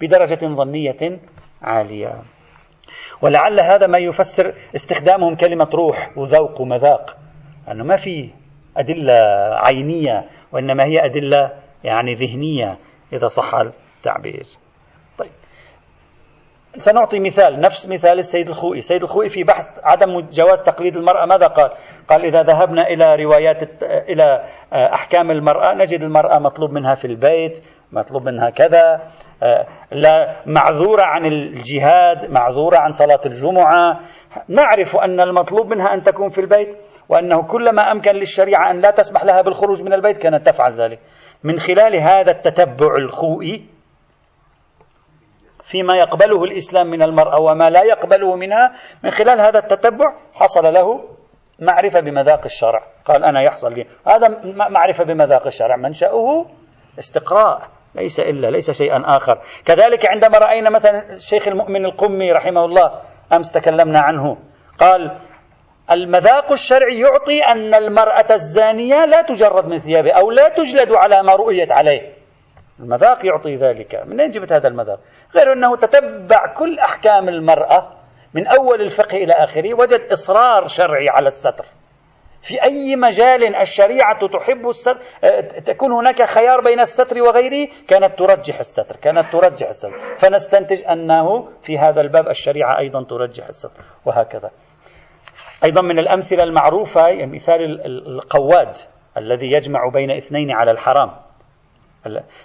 بدرجة 0.00 0.46
ظنية 0.46 1.20
عالية. 1.62 2.22
ولعل 3.22 3.60
هذا 3.60 3.86
ما 3.86 3.98
يفسر 3.98 4.54
استخدامهم 4.74 5.36
كلمة 5.36 5.68
روح 5.74 6.18
وذوق 6.18 6.60
ومذاق 6.60 7.16
أنه 7.70 7.84
ما 7.84 7.96
في 7.96 8.30
أدلة 8.76 9.14
عينية 9.52 10.28
وإنما 10.52 10.84
هي 10.84 11.04
أدلة 11.04 11.52
يعني 11.84 12.14
ذهنية 12.14 12.78
إذا 13.12 13.26
صح 13.26 13.54
التعبير. 13.54 14.46
سنعطي 16.76 17.20
مثال 17.20 17.60
نفس 17.60 17.88
مثال 17.88 18.18
السيد 18.18 18.48
الخوئي. 18.48 18.78
السيد 18.78 19.02
الخوئي 19.02 19.28
في 19.28 19.44
بحث 19.44 19.64
عدم 19.84 20.20
جواز 20.20 20.62
تقليد 20.62 20.96
المرأة 20.96 21.26
ماذا 21.26 21.46
قال؟ 21.46 21.70
قال 22.08 22.24
إذا 22.24 22.42
ذهبنا 22.42 22.86
إلى 22.86 23.24
روايات 23.24 23.82
إلى 23.82 24.44
أحكام 24.72 25.30
المرأة 25.30 25.74
نجد 25.74 26.00
المرأة 26.00 26.38
مطلوب 26.38 26.72
منها 26.72 26.94
في 26.94 27.04
البيت 27.04 27.64
مطلوب 27.92 28.22
منها 28.22 28.50
كذا 28.50 29.00
لا 29.92 30.36
معذورة 30.46 31.02
عن 31.02 31.26
الجهاد 31.26 32.30
معذورة 32.30 32.76
عن 32.76 32.90
صلاة 32.90 33.20
الجمعة. 33.26 34.00
نعرف 34.48 34.96
أن 34.96 35.20
المطلوب 35.20 35.66
منها 35.66 35.94
أن 35.94 36.02
تكون 36.02 36.28
في 36.28 36.40
البيت 36.40 36.76
وأنه 37.08 37.42
كلما 37.42 37.92
أمكن 37.92 38.12
للشريعة 38.12 38.70
أن 38.70 38.80
لا 38.80 38.90
تسمح 38.90 39.24
لها 39.24 39.42
بالخروج 39.42 39.82
من 39.82 39.92
البيت 39.92 40.16
كانت 40.16 40.46
تفعل 40.46 40.80
ذلك. 40.80 40.98
من 41.44 41.58
خلال 41.58 41.96
هذا 42.00 42.30
التتبع 42.30 42.96
الخوئي 42.96 43.64
فيما 45.70 45.96
يقبله 45.96 46.44
الإسلام 46.44 46.86
من 46.86 47.02
المرأة 47.02 47.40
وما 47.40 47.70
لا 47.70 47.82
يقبله 47.82 48.36
منها 48.36 48.72
من 49.04 49.10
خلال 49.10 49.40
هذا 49.40 49.58
التتبع 49.58 50.14
حصل 50.34 50.64
له 50.64 51.04
معرفة 51.60 52.00
بمذاق 52.00 52.40
الشرع. 52.44 52.82
قال 53.04 53.24
أنا 53.24 53.42
يحصل 53.42 53.72
لي. 53.74 53.86
هذا 54.06 54.28
معرفة 54.70 55.04
بمذاق 55.04 55.46
الشرع. 55.46 55.76
منشأه 55.76 56.46
استقراء. 56.98 57.60
ليس 57.94 58.20
إلا 58.20 58.50
ليس 58.50 58.70
شيئا 58.70 59.02
آخر. 59.16 59.38
كذلك 59.64 60.06
عندما 60.06 60.38
رأينا 60.38 60.70
مثلا 60.70 61.10
الشيخ 61.10 61.48
المؤمن 61.48 61.84
القمي 61.84 62.32
رحمه 62.32 62.64
الله 62.64 63.00
أمس 63.32 63.52
تكلمنا 63.52 64.00
عنه. 64.00 64.36
قال 64.78 65.18
المذاق 65.90 66.52
الشرعي 66.52 67.00
يعطي 67.00 67.40
أن 67.40 67.74
المرأة 67.74 68.26
الزانية 68.30 69.04
لا 69.04 69.22
تجرد 69.22 69.64
من 69.64 69.78
ثيابها 69.78 70.12
أو 70.12 70.30
لا 70.30 70.48
تجلد 70.48 70.92
على 70.92 71.22
ما 71.22 71.34
رؤيت 71.34 71.72
عليه. 71.72 72.19
المذاق 72.80 73.26
يعطي 73.26 73.56
ذلك. 73.56 74.02
من 74.06 74.20
أين 74.20 74.30
جبت 74.30 74.52
هذا 74.52 74.68
المذاق؟ 74.68 74.98
غير 75.34 75.52
أنه 75.52 75.76
تتبع 75.76 76.54
كل 76.54 76.78
أحكام 76.78 77.28
المرأة 77.28 77.92
من 78.34 78.46
أول 78.46 78.80
الفقه 78.80 79.16
إلى 79.16 79.32
آخره 79.32 79.74
وجد 79.74 80.00
إصرار 80.12 80.66
شرعي 80.66 81.08
على 81.08 81.26
الستر. 81.26 81.64
في 82.42 82.62
أي 82.62 82.96
مجال 82.96 83.56
الشريعة 83.56 84.26
تحب 84.26 84.68
الستر؟ 84.68 84.98
تكون 85.64 85.92
هناك 85.92 86.22
خيار 86.22 86.60
بين 86.60 86.80
الستر 86.80 87.22
وغيره؟ 87.22 87.68
كانت 87.88 88.18
ترجح 88.18 88.58
الستر 88.58 88.96
كانت 88.96 89.32
ترجح 89.32 89.68
الستر. 89.68 89.98
فنستنتج 90.18 90.84
أنه 90.84 91.48
في 91.62 91.78
هذا 91.78 92.00
الباب 92.00 92.28
الشريعة 92.28 92.78
أيضا 92.78 93.04
ترجح 93.04 93.46
الستر 93.46 93.84
وهكذا. 94.06 94.50
أيضا 95.64 95.82
من 95.82 95.98
الأمثلة 95.98 96.42
المعروفة 96.42 97.08
يعني 97.08 97.32
مثال 97.32 97.86
القواد 97.86 98.76
الذي 99.16 99.52
يجمع 99.52 99.88
بين 99.88 100.10
اثنين 100.10 100.50
على 100.50 100.70
الحرام. 100.70 101.10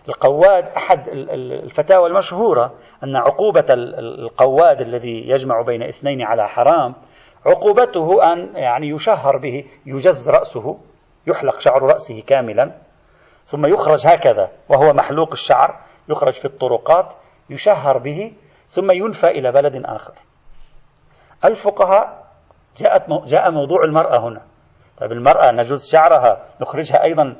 القواد 0.09 0.67
أحد 0.67 1.07
الفتاوى 1.07 2.07
المشهورة 2.07 2.73
أن 3.03 3.15
عقوبة 3.15 3.65
القواد 3.69 4.81
الذي 4.81 5.29
يجمع 5.29 5.61
بين 5.61 5.83
اثنين 5.83 6.21
على 6.21 6.47
حرام 6.47 6.95
عقوبته 7.45 8.33
أن 8.33 8.55
يعني 8.55 8.89
يشهر 8.89 9.37
به 9.37 9.65
يجز 9.85 10.29
رأسه 10.29 10.77
يحلق 11.27 11.59
شعر 11.59 11.83
رأسه 11.83 12.21
كاملا 12.27 12.75
ثم 13.43 13.65
يخرج 13.65 14.07
هكذا 14.07 14.51
وهو 14.69 14.93
محلوق 14.93 15.31
الشعر 15.31 15.79
يخرج 16.09 16.33
في 16.33 16.45
الطرقات 16.45 17.13
يشهر 17.49 17.97
به 17.97 18.33
ثم 18.67 18.91
ينفى 18.91 19.27
إلى 19.27 19.51
بلد 19.51 19.85
آخر. 19.85 20.13
الفقهاء 21.45 22.25
جاءت 22.77 23.09
جاء 23.27 23.51
موضوع 23.51 23.83
المرأة 23.83 24.27
هنا. 24.27 24.41
طيب 24.97 25.11
المرأة 25.11 25.51
نجوز 25.51 25.91
شعرها 25.91 26.45
نخرجها 26.61 27.03
أيضا 27.03 27.35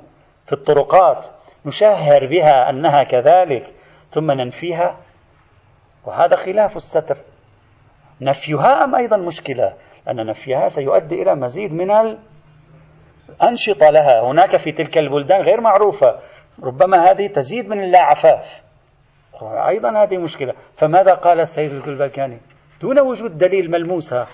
في 0.45 0.53
الطرقات 0.53 1.25
نشهر 1.65 2.27
بها 2.27 2.69
أنها 2.69 3.03
كذلك 3.03 3.73
ثم 4.09 4.31
ننفيها. 4.31 4.97
وهذا 6.05 6.35
خلاف 6.35 6.75
الستر. 6.75 7.17
نفيها 8.21 8.83
أم 8.83 8.95
أيضا 8.95 9.17
مشكلة؟ 9.17 9.73
أن 10.09 10.25
نفيها 10.25 10.67
سيؤدي 10.67 11.21
إلى 11.21 11.35
مزيد 11.35 11.73
من 11.73 11.91
أنشطة 13.43 13.89
لها. 13.89 14.21
هناك 14.21 14.57
في 14.57 14.71
تلك 14.71 14.97
البلدان 14.97 15.41
غير 15.41 15.61
معروفة. 15.61 16.19
ربما 16.63 17.11
هذه 17.11 17.27
تزيد 17.27 17.69
من 17.69 17.83
اللاعفاف. 17.83 18.63
أيضا 19.67 20.03
هذه 20.03 20.17
مشكلة. 20.17 20.53
فماذا 20.73 21.13
قال 21.13 21.39
السيد 21.39 21.71
الكلبكاني 21.71 22.39
دون 22.81 22.99
وجود 22.99 23.37
دليل 23.37 23.71
ملموسة 23.71 24.25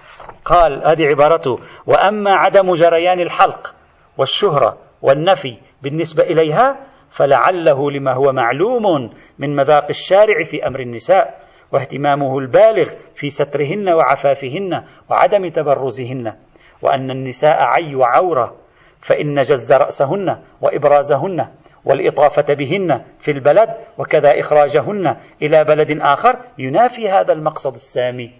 قال 0.46 0.88
هذه 0.88 1.08
عبارته. 1.08 1.56
وأما 1.86 2.36
عدم 2.36 2.74
جريان 2.74 3.20
الحلق 3.20 3.76
والشهرة 4.18 4.78
والنفي 5.02 5.58
بالنسبة 5.82 6.24
إليها 6.24 6.91
فلعله 7.12 7.92
لما 7.92 8.14
هو 8.14 8.32
معلوم 8.32 9.10
من 9.40 9.56
مذاق 9.56 9.86
الشارع 9.90 10.44
في 10.44 10.68
أمر 10.68 10.80
النساء 10.80 11.40
واهتمامه 11.72 12.40
البالغ 12.40 12.90
في 13.16 13.30
سترهن 13.30 13.90
وعفافهن 13.90 14.84
وعدم 15.10 15.50
تبرزهن 15.50 16.34
وأن 16.82 17.12
النساء 17.12 17.58
عي 17.62 17.96
وعورة 17.96 18.56
فإن 19.02 19.42
جز 19.42 19.74
رأسهن 19.74 20.44
وإبرازهن 20.62 21.48
والإطافة 21.86 22.54
بهن 22.54 23.06
في 23.20 23.32
البلد 23.32 23.70
وكذا 23.98 24.40
إخراجهن 24.40 25.18
إلى 25.42 25.64
بلد 25.64 26.02
آخر 26.02 26.40
ينافي 26.58 27.10
هذا 27.10 27.34
المقصد 27.34 27.74
السامي 27.74 28.34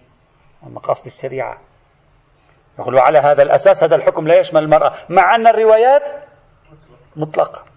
مقاصد 0.64 1.06
الشريعة. 1.06 1.58
يقول 2.80 3.00
على 3.00 3.20
هذا 3.20 3.44
الأساس 3.44 3.84
هذا 3.84 3.96
الحكم 3.96 4.28
لا 4.28 4.40
يشمل 4.40 4.64
المرأة 4.64 4.94
مع 5.10 5.36
أن 5.36 5.48
الروايات 5.48 6.10
مطلقة. 7.16 7.71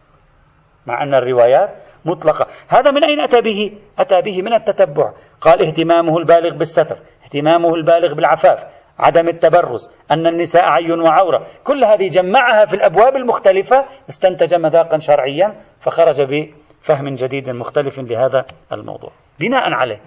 مع 0.87 1.03
أن 1.03 1.14
الروايات 1.14 1.70
مطلقة. 2.05 2.47
هذا 2.68 2.90
من 2.90 3.05
أين 3.05 3.20
أتى 3.20 3.40
به؟ 3.40 3.73
أتى 3.99 4.20
به 4.20 4.42
من 4.42 4.55
التتبع. 4.55 5.12
قال 5.40 5.66
اهتمامه 5.66 6.18
البالغ 6.18 6.57
بالستر 6.57 6.97
اهتمامه 7.25 7.75
البالغ 7.75 8.14
بالعفاف 8.14 8.64
عدم 8.99 9.29
التبرز 9.29 9.90
أن 10.11 10.27
النساء 10.27 10.62
عي 10.62 10.92
وعورة. 10.92 11.47
كل 11.64 11.85
هذه 11.85 12.09
جمعها 12.09 12.64
في 12.64 12.75
الأبواب 12.75 13.16
المختلفة 13.16 13.85
استنتج 14.09 14.55
مذاقا 14.55 14.99
شرعيا 14.99 15.55
فخرج 15.81 16.23
بفهم 16.23 17.14
جديد 17.14 17.51
مختلف 17.51 17.99
لهذا 17.99 18.44
الموضوع. 18.73 19.11
بناء 19.40 19.73
عليه 19.73 20.01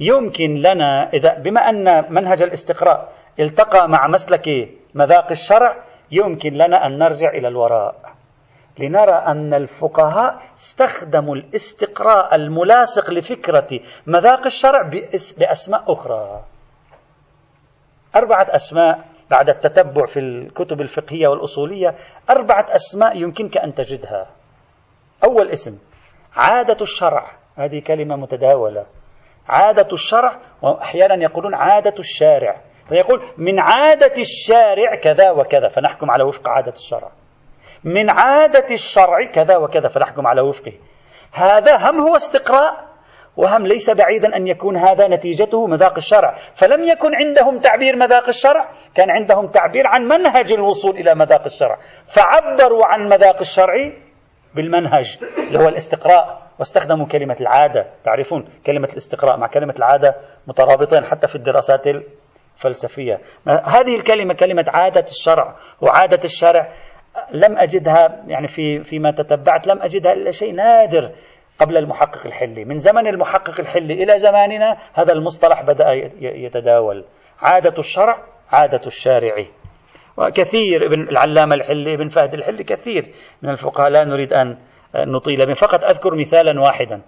يمكن 0.00 0.54
لنا 0.54 1.10
إذا 1.14 1.38
بما 1.38 1.60
أن 1.60 2.14
منهج 2.14 2.42
الاستقراء 2.42 3.12
التقى 3.40 3.88
مع 3.88 4.08
مسلك 4.08 4.68
مذاق 4.94 5.30
الشرع 5.30 5.76
يمكن 6.10 6.52
لنا 6.52 6.86
أن 6.86 6.98
نرجع 6.98 7.30
إلى 7.30 7.48
الوراء. 7.48 8.13
لنرى 8.78 9.14
أن 9.14 9.54
الفقهاء 9.54 10.42
استخدموا 10.54 11.36
الاستقراء 11.36 12.34
الملاصق 12.34 13.10
لفكرة 13.10 13.68
مذاق 14.06 14.46
الشرع 14.46 14.90
بأسماء 15.38 15.92
أخرى. 15.92 16.44
أربعة 18.16 18.46
أسماء 18.50 19.04
بعد 19.30 19.48
التتبع 19.48 20.06
في 20.06 20.20
الكتب 20.20 20.80
الفقهية 20.80 21.28
والأصولية 21.28 21.94
أربعة 22.30 22.66
أسماء 22.74 23.16
يمكنك 23.16 23.56
أن 23.58 23.74
تجدها. 23.74 24.26
أول 25.24 25.50
اسم 25.50 25.78
عادة 26.36 26.76
الشرع. 26.80 27.30
هذه 27.56 27.80
كلمة 27.80 28.16
متداولة. 28.16 28.86
عادة 29.48 29.88
الشرع 29.92 30.40
وأحيانا 30.62 31.22
يقولون 31.22 31.54
عادة 31.54 31.94
الشارع. 31.98 32.60
فيقول 32.88 33.22
من 33.38 33.60
عادة 33.60 34.12
الشارع 34.18 34.96
كذا 35.02 35.30
وكذا. 35.30 35.68
فنحكم 35.68 36.10
على 36.10 36.24
وفق 36.24 36.48
عادة 36.48 36.72
الشرع. 36.72 37.10
من 37.84 38.10
عادة 38.10 38.66
الشرع 38.70 39.30
كذا 39.32 39.56
وكذا 39.56 39.88
فنحكم 39.88 40.26
على 40.26 40.40
وفقه. 40.40 40.72
هذا 41.32 41.72
هم 41.76 42.00
هو 42.00 42.16
استقراء 42.16 42.84
وهم 43.36 43.66
ليس 43.66 43.90
بعيدا 43.90 44.36
أن 44.36 44.46
يكون 44.46 44.76
هذا 44.76 45.08
نتيجته 45.08 45.66
مذاق 45.66 45.96
الشرع. 45.96 46.34
فلم 46.34 46.82
يكن 46.82 47.14
عندهم 47.14 47.58
تعبير 47.58 47.96
مذاق 47.96 48.28
الشرع 48.28 48.68
كان 48.94 49.10
عندهم 49.10 49.46
تعبير 49.46 49.86
عن 49.86 50.02
منهج 50.02 50.52
الوصول 50.52 50.96
إلى 50.96 51.14
مذاق 51.14 51.44
الشرع. 51.44 51.78
فعبروا 52.16 52.86
عن 52.86 53.08
مذاق 53.08 53.40
الشرع 53.40 53.74
بالمنهج 54.54 55.18
اللي 55.48 55.58
هو 55.58 55.68
الاستقراء. 55.68 56.44
واستخدموا 56.58 57.06
كلمة 57.06 57.36
العادة 57.40 57.86
تعرفون 58.04 58.48
كلمة 58.66 58.88
الاستقراء 58.92 59.36
مع 59.36 59.46
كلمة 59.46 59.74
العادة 59.78 60.14
مترابطين 60.46 61.04
حتى 61.04 61.26
في 61.26 61.36
الدراسات 61.36 61.86
الفلسفية. 61.86 63.20
هذه 63.46 63.96
الكلمة 63.96 64.34
كلمة 64.34 64.64
عادة 64.68 65.04
الشرع 65.10 65.56
وعادة 65.80 66.18
الشرع 66.24 66.68
لم 67.32 67.58
أجدها 67.58 68.24
يعني 68.26 68.48
في 68.48 68.82
فيما 68.82 69.10
تتبعت 69.10 69.66
لم 69.66 69.82
أجدها 69.82 70.12
إلا 70.12 70.30
شيء 70.30 70.54
نادر 70.54 71.10
قبل 71.60 71.76
المحقق 71.76 72.26
الحلي. 72.26 72.64
من 72.64 72.78
زمن 72.78 73.06
المحقق 73.06 73.60
الحلي 73.60 74.02
إلى 74.02 74.18
زماننا 74.18 74.76
هذا 74.94 75.12
المصطلح 75.12 75.62
بدأ 75.62 75.92
يتداول. 76.20 77.04
عادة 77.40 77.78
الشرع 77.78 78.18
عادة 78.50 78.80
الشارع. 78.86 79.34
وكثير 80.16 80.86
ابن 80.86 81.08
العلامة 81.08 81.54
الحلي 81.54 81.94
ابن 81.94 82.08
فهد 82.08 82.34
الحلي 82.34 82.64
كثير 82.64 83.02
من 83.42 83.50
الفقهاء 83.50 83.88
لا 83.88 84.04
نريد 84.04 84.32
أن 84.32 84.58
نطيل 84.96 85.46
به. 85.46 85.52
فقط 85.52 85.84
أذكر 85.84 86.14
مثالا 86.14 86.60
واحدا. 86.60 87.02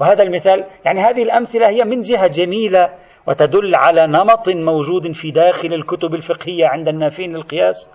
وهذا 0.00 0.22
المثال 0.22 0.64
يعني 0.84 1.00
هذه 1.00 1.22
الأمثلة 1.22 1.68
هي 1.68 1.84
من 1.84 2.00
جهة 2.00 2.26
جميلة 2.26 2.94
وتدل 3.26 3.74
على 3.74 4.06
نمط 4.06 4.48
موجود 4.48 5.12
في 5.12 5.30
داخل 5.30 5.74
الكتب 5.74 6.14
الفقهية 6.14 6.66
عند 6.66 6.88
النافين 6.88 7.36
للقياس 7.36 7.90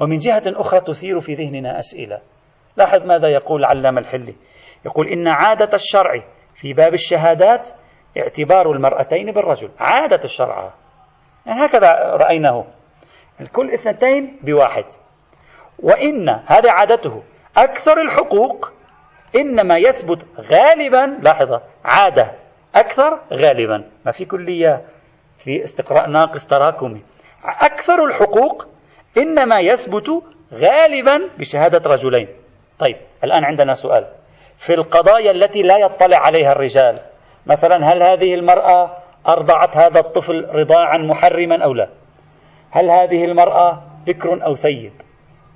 ومن 0.00 0.18
جهة 0.18 0.42
أخرى 0.46 0.80
تثير 0.80 1.20
في 1.20 1.34
ذهننا 1.34 1.78
أسئلة. 1.78 2.20
لاحظ 2.76 3.02
ماذا 3.06 3.28
يقول 3.28 3.64
علام 3.64 3.98
الحلي. 3.98 4.34
يقول 4.86 5.08
إن 5.08 5.28
عادة 5.28 5.70
الشرع 5.74 6.22
في 6.54 6.72
باب 6.72 6.94
الشهادات 6.94 7.70
اعتبار 8.18 8.72
المرأتين 8.72 9.32
بالرجل. 9.32 9.70
عادة 9.78 10.20
الشرع. 10.24 10.74
يعني 11.46 11.66
هكذا 11.66 11.90
رأيناه. 11.92 12.64
الكل 13.40 13.70
اثنتين 13.70 14.38
بواحد. 14.42 14.84
وإن 15.78 16.28
هذا 16.28 16.70
عادته 16.70 17.22
أكثر 17.56 18.00
الحقوق 18.00 18.72
إنما 19.36 19.76
يثبت 19.76 20.26
غالبا 20.40 21.18
لاحظة 21.22 21.62
عادة 21.84 22.32
أكثر 22.74 23.20
غالبا. 23.32 23.90
ما 24.06 24.12
في 24.12 24.24
كلية 24.24 24.82
في 25.38 25.64
استقراء 25.64 26.10
ناقص 26.10 26.46
تراكمي. 26.46 27.02
أكثر 27.44 28.04
الحقوق 28.04 28.75
إنما 29.18 29.60
يثبت 29.60 30.22
غالبا 30.54 31.30
بشهادة 31.38 31.90
رجلين. 31.90 32.28
طيب 32.78 32.96
الآن 33.24 33.44
عندنا 33.44 33.72
سؤال. 33.72 34.06
في 34.56 34.74
القضايا 34.74 35.30
التي 35.30 35.62
لا 35.62 35.78
يطلع 35.78 36.18
عليها 36.18 36.52
الرجال 36.52 37.00
مثلا 37.46 37.92
هل 37.92 38.02
هذه 38.02 38.34
المرأة 38.34 38.96
أرضعت 39.28 39.76
هذا 39.76 40.00
الطفل 40.00 40.46
رضاعا 40.54 40.98
محرما 40.98 41.64
أو 41.64 41.74
لا؟ 41.74 41.88
هل 42.70 42.90
هذه 42.90 43.24
المرأة 43.24 43.82
بكر 44.06 44.44
أو 44.46 44.54
سيد؟ 44.54 44.92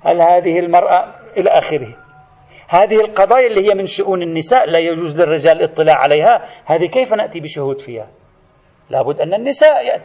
هل 0.05 0.21
هذه 0.21 0.59
المرأة 0.59 1.15
إلى 1.37 1.49
آخره؟ 1.49 1.95
هذه 2.67 3.01
القضايا 3.01 3.47
اللي 3.47 3.69
هي 3.69 3.75
من 3.75 3.85
شؤون 3.85 4.21
النساء 4.21 4.65
لا 4.65 4.79
يجوز 4.79 5.21
للرجال 5.21 5.57
الاطلاع 5.57 5.95
عليها 5.95 6.45
هذه 6.65 6.85
كيف 6.85 7.13
نأتي 7.13 7.39
بشهود 7.39 7.81
فيها؟ 7.81 8.07
لابد 8.89 9.21
أن 9.21 9.33
النساء 9.33 10.01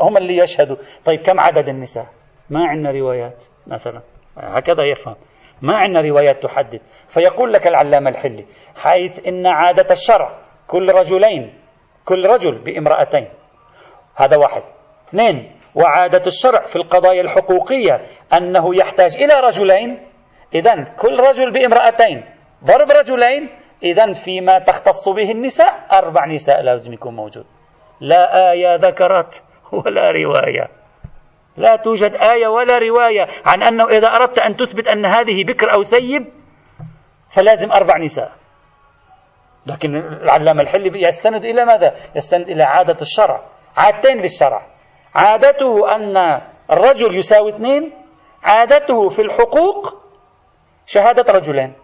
هم 0.00 0.16
اللي 0.16 0.36
يشهدوا. 0.36 0.76
طيب 1.04 1.20
كم 1.20 1.40
عدد 1.40 1.68
النساء؟ 1.68 2.06
ما 2.50 2.66
عندنا 2.66 2.90
روايات 2.90 3.44
مثلا. 3.66 4.02
هكذا 4.36 4.84
يفهم. 4.84 5.14
ما 5.62 5.76
عندنا 5.76 6.00
روايات 6.00 6.42
تحدد. 6.42 6.80
فيقول 7.08 7.52
لك 7.52 7.66
العلامة 7.66 8.10
الحلي 8.10 8.46
حيث 8.76 9.26
إن 9.26 9.46
عادة 9.46 9.90
الشرع 9.90 10.38
كل 10.66 10.92
رجلين 10.92 11.54
كل 12.04 12.26
رجل 12.26 12.64
بامرأتين. 12.64 13.28
هذا 14.16 14.36
واحد. 14.36 14.62
اثنين 15.08 15.52
وعادة 15.74 16.22
الشرع 16.26 16.66
في 16.66 16.76
القضايا 16.76 17.20
الحقوقية 17.20 18.00
أنه 18.32 18.76
يحتاج 18.76 19.16
إلى 19.16 19.46
رجلين 19.46 20.06
إذا 20.54 20.84
كل 20.84 21.20
رجل 21.20 21.52
بامرأتين 21.52 22.24
ضرب 22.64 22.90
رجلين 22.90 23.48
إذا 23.82 24.12
فيما 24.12 24.58
تختص 24.58 25.08
به 25.08 25.30
النساء 25.30 25.86
أربع 25.92 26.26
نساء 26.26 26.62
لازم 26.62 26.92
يكون 26.92 27.16
موجود. 27.16 27.44
لا 28.00 28.52
آية 28.52 28.74
ذكرت 28.74 29.44
ولا 29.72 30.10
رواية. 30.10 30.79
لا 31.56 31.76
توجد 31.76 32.14
آية 32.14 32.48
ولا 32.48 32.78
رواية 32.78 33.26
عن 33.44 33.62
أنه 33.62 33.88
إذا 33.88 34.08
أردت 34.08 34.38
أن 34.38 34.56
تثبت 34.56 34.88
أن 34.88 35.06
هذه 35.06 35.44
بكر 35.44 35.72
أو 35.72 35.82
سيب 35.82 36.26
فلازم 37.30 37.72
أربع 37.72 37.98
نساء. 37.98 38.32
لكن 39.66 39.96
العلامة 39.96 40.62
الحلي 40.62 41.02
يستند 41.02 41.44
إلى 41.44 41.64
ماذا؟ 41.64 41.94
يستند 42.16 42.48
إلى 42.48 42.62
عادة 42.62 42.96
الشرع. 43.02 43.40
عادتين 43.76 44.18
للشرع. 44.18 44.66
عادته 45.14 45.94
أن 45.94 46.16
الرجل 46.70 47.16
يساوي 47.16 47.48
اثنين 47.48 47.92
عادته 48.42 49.08
في 49.08 49.22
الحقوق 49.22 50.02
شهادة 50.86 51.32
رجلين. 51.32 51.74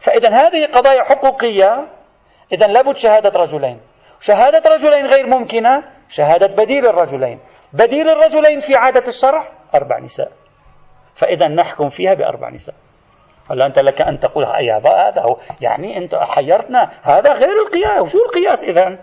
فإذا 0.00 0.28
هذه 0.28 0.66
قضايا 0.66 1.02
حقوقية 1.02 1.88
إذا 2.52 2.66
لابد 2.66 2.96
شهادة 2.96 3.40
رجلين. 3.40 3.80
شهادة 4.20 4.70
رجلين 4.70 5.06
غير 5.06 5.26
ممكنة 5.26 5.84
شهادة 6.08 6.46
بديل 6.46 6.86
الرجلين 6.86 7.40
بديل 7.72 8.08
الرجلين 8.08 8.58
في 8.58 8.74
عادة 8.74 9.08
الشرع 9.08 9.48
أربع 9.74 9.98
نساء. 9.98 10.32
فإذا 11.14 11.48
نحكم 11.48 11.88
فيها 11.88 12.14
بأربع 12.14 12.50
نساء. 12.50 12.74
هلا 13.50 13.66
أنت 13.66 13.78
لك 13.78 14.02
أن 14.02 14.18
تقول 14.18 14.44
يا 14.44 14.76
هذا 14.76 15.22
هو. 15.22 15.36
يعني 15.60 15.96
أنت 15.96 16.14
حيرتنا 16.14 16.90
هذا 17.02 17.32
غير 17.32 17.62
القياس. 17.66 18.12
شو 18.12 18.18
القياس 18.18 18.64
إذا؟ 18.64 18.98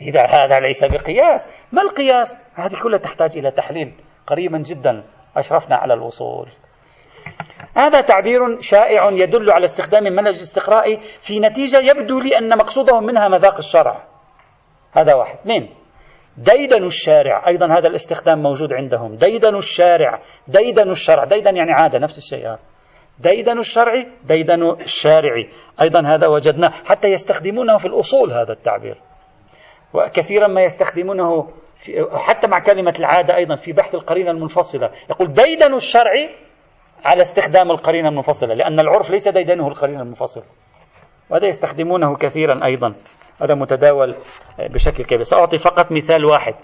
إذا 0.00 0.20
هذا 0.20 0.60
ليس 0.60 0.84
بقياس. 0.84 1.64
ما 1.72 1.82
القياس؟ 1.82 2.36
هذه 2.54 2.82
كلها 2.82 2.98
تحتاج 2.98 3.38
إلى 3.38 3.50
تحليل 3.50 3.94
قريبا 4.26 4.58
جدا. 4.58 5.04
أشرفنا 5.36 5.76
على 5.76 5.94
الوصول. 5.94 6.48
هذا 7.76 8.00
تعبير 8.00 8.60
شائع 8.60 9.10
يدل 9.10 9.50
على 9.50 9.64
استخدام 9.64 10.06
المنهج 10.06 10.34
الاستقرائي 10.34 11.00
في 11.20 11.40
نتيجة 11.40 11.78
يبدو 11.78 12.20
لي 12.20 12.38
أن 12.38 12.58
مقصودهم 12.58 13.04
منها 13.06 13.28
مذاق 13.28 13.56
الشرع. 13.56 14.04
هذا 14.92 15.14
واحد. 15.14 15.38
اثنين. 15.38 15.83
ديدن 16.38 16.84
الشارع 16.84 17.48
أيضا 17.48 17.66
هذا 17.66 17.88
الاستخدام 17.88 18.42
موجود 18.42 18.72
عندهم. 18.72 19.14
ديدن 19.14 19.56
الشارع 19.56 20.20
ديدن 20.48 20.90
الشرع 20.90 21.24
ديدن 21.24 21.56
يعني 21.56 21.72
عادة 21.72 21.98
نفس 21.98 22.18
الشيء. 22.18 22.56
ديدن 23.18 23.58
الشرع 23.58 24.04
ديدن 24.24 24.70
الشارع. 24.70 25.44
أيضا 25.82 26.00
هذا 26.14 26.26
وجدناه. 26.26 26.70
حتى 26.70 27.08
يستخدمونه 27.08 27.76
في 27.76 27.86
الأصول 27.86 28.32
هذا 28.32 28.52
التعبير. 28.52 28.96
وكثيرا 29.94 30.46
ما 30.46 30.62
يستخدمونه 30.62 31.48
حتى 32.14 32.46
مع 32.46 32.60
كلمة 32.60 32.94
العادة 32.98 33.36
أيضا 33.36 33.54
في 33.54 33.72
بحث 33.72 33.94
القرينة 33.94 34.30
المنفصلة. 34.30 34.90
يقول 35.10 35.32
ديدن 35.32 35.74
الشرع 35.74 36.12
على 37.04 37.20
استخدام 37.20 37.70
القرينة 37.70 38.08
المنفصلة 38.08 38.54
لأن 38.54 38.80
العرف 38.80 39.10
ليس 39.10 39.28
ديدنه 39.28 39.68
القرينة 39.68 40.02
المنفصلة. 40.02 40.44
وهذا 41.30 41.46
يستخدمونه 41.46 42.16
كثيرا 42.16 42.64
أيضا. 42.64 42.94
هذا 43.42 43.54
متداول 43.54 44.14
بشكل 44.58 45.04
كبير. 45.04 45.22
سأعطي 45.22 45.58
فقط 45.58 45.92
مثال 45.92 46.24
واحد 46.24 46.54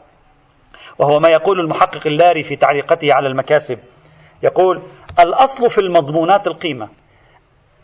وهو 0.99 1.21
ما 1.21 1.29
يقول 1.29 1.61
المحقق 1.61 2.07
اللاري 2.07 2.43
في 2.43 2.57
تعليقته 2.57 3.15
على 3.15 3.29
المكاسب. 3.29 3.79
يقول 4.43 4.83
الأصل 5.21 5.71
في 5.71 5.79
المضمونات 5.79 6.47
القيمة. 6.47 6.89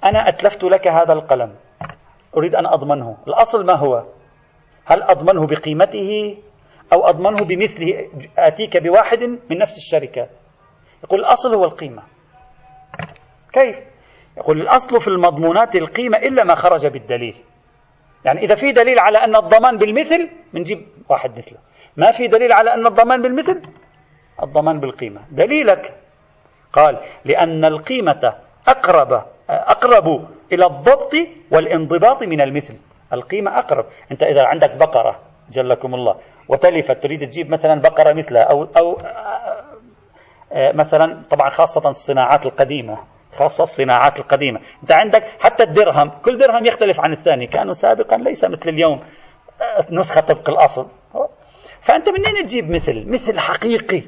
أنا 0.05 0.29
أتلفت 0.29 0.65
لك 0.65 0.89
هذا 0.89 1.13
القلم 1.13 1.55
أريد 2.37 2.55
أن 2.55 2.67
أضمنه. 2.67 3.17
الأصل 3.29 3.67
ما 3.67 3.79
هو؟ 3.79 4.05
هل 4.85 5.03
أضمنه 5.03 5.47
بقيمته 5.47 6.37
أو 6.93 7.09
أضمنه 7.09 7.45
بمثله؟ 7.45 8.11
آتيك 8.39 8.77
بواحد 8.77 9.23
من 9.23 9.59
نفس 9.59 9.77
الشركة. 9.79 10.29
يقول 11.05 11.21
الأصل 11.21 11.55
هو 11.55 11.65
القيمة. 11.65 12.03
كيف؟ 13.53 13.77
يقول 14.37 14.61
الأصل 14.61 15.01
في 15.01 15.09
المضمونات 15.09 15.77
القيمة 15.77 16.19
إلا 16.19 16.45
ما 16.45 16.55
خرج 16.55 16.87
بالدليل. 16.87 17.35
يعني 18.27 18.41
إذا 18.41 18.55
في 18.55 18.73
دليل 18.73 18.99
على 18.99 19.19
أن 19.19 19.37
الضمان 19.37 19.77
بالمثل 19.77 20.31
بنجيب 20.55 20.87
واحد 21.09 21.39
مثله. 21.39 21.59
ما 21.97 22.11
في 22.11 22.29
دليل 22.29 22.53
على 22.53 22.75
أن 22.75 22.87
الضمان 22.87 23.23
بالمثل؟ 23.23 23.63
الضمان 24.43 24.81
بالقيمة. 24.81 25.21
دليلك. 25.31 25.95
قال 26.73 26.99
لأن 27.25 27.65
القيمة 27.65 28.35
أقرب 28.69 29.23
أقرب 29.51 30.29
إلى 30.53 30.67
الضبط 30.67 31.13
والانضباط 31.51 32.23
من 32.23 32.41
المثل. 32.41 32.79
القيمة 33.13 33.59
أقرب. 33.59 33.85
أنت 34.13 34.23
إذا 34.23 34.43
عندك 34.43 34.77
بقرة 34.77 35.21
جلكم 35.51 35.95
الله. 35.95 36.17
وتلفت 36.49 37.03
تريد 37.03 37.29
تجيب 37.29 37.51
مثلا 37.51 37.81
بقرة 37.81 38.13
مثلها 38.13 38.43
أو, 38.43 38.65
أو 38.77 38.99
مثلا 40.75 41.23
طبعا 41.31 41.51
خاصة 41.51 41.89
الصناعات 41.89 42.47
القديمة. 42.47 42.99
خاصة 43.33 43.63
الصناعات 43.63 44.19
القديمة. 44.19 44.61
أنت 44.83 44.93
عندك 44.93 45.25
حتى 45.41 45.63
الدرهم 45.63 46.11
كل 46.25 46.37
درهم 46.37 46.65
يختلف 46.65 47.01
عن 47.01 47.13
الثاني. 47.13 47.47
كانوا 47.47 47.73
سابقا 47.73 48.17
ليس 48.17 48.45
مثل 48.45 48.69
اليوم. 48.69 49.01
نسخة 49.91 50.21
طبق 50.21 50.49
الأصل. 50.49 50.89
فأنت 51.83 52.09
منين 52.09 52.47
تجيب 52.47 52.71
مثل؟ 52.71 53.05
مثل 53.09 53.39
حقيقي. 53.39 54.03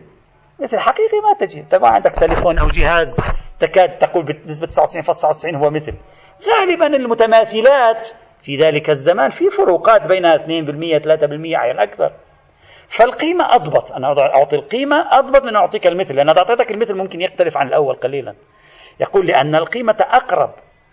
مثل 0.61 0.79
حقيقي 0.79 1.17
ما 1.25 1.47
تجي 1.47 1.65
طبعا 1.71 1.91
عندك 1.91 2.15
تليفون 2.15 2.59
أو 2.59 2.69
جهاز 2.69 3.17
تكاد 3.61 3.99
تقول 3.99 4.25
بنسبة 4.25 4.67
99.99 4.67 5.55
هو 5.55 5.71
مثل. 5.71 5.95
غالبا 6.49 6.87
المتماثلات 6.87 8.09
في 8.43 8.57
ذلك 8.57 8.91
الزمان 8.91 9.31
في 9.31 9.51
فروقات 9.51 10.07
بينها 10.07 10.37
2% 10.37 10.41
3% 10.99 11.57
أحيانا 11.57 11.83
أكثر 11.83 12.13
فالقيمة 12.89 13.55
أضبط. 13.55 13.93
أنا 13.93 14.07
أعطي 14.19 14.57
القيمة 14.57 15.19
أضبط 15.19 15.45
من 15.45 15.57
أعطيك 15.57 15.87
المثل. 15.87 16.15
لأن 16.15 16.29
أعطيتك 16.29 16.71
المثل 16.71 16.95
ممكن 16.95 17.21
يختلف 17.21 17.57
عن 17.57 17.69
الأول 17.69 17.95
قليلا. 17.95 18.35
يقول 19.01 19.27
لأن 19.27 19.55
القيمة 19.55 19.97
أقرب 20.01 20.51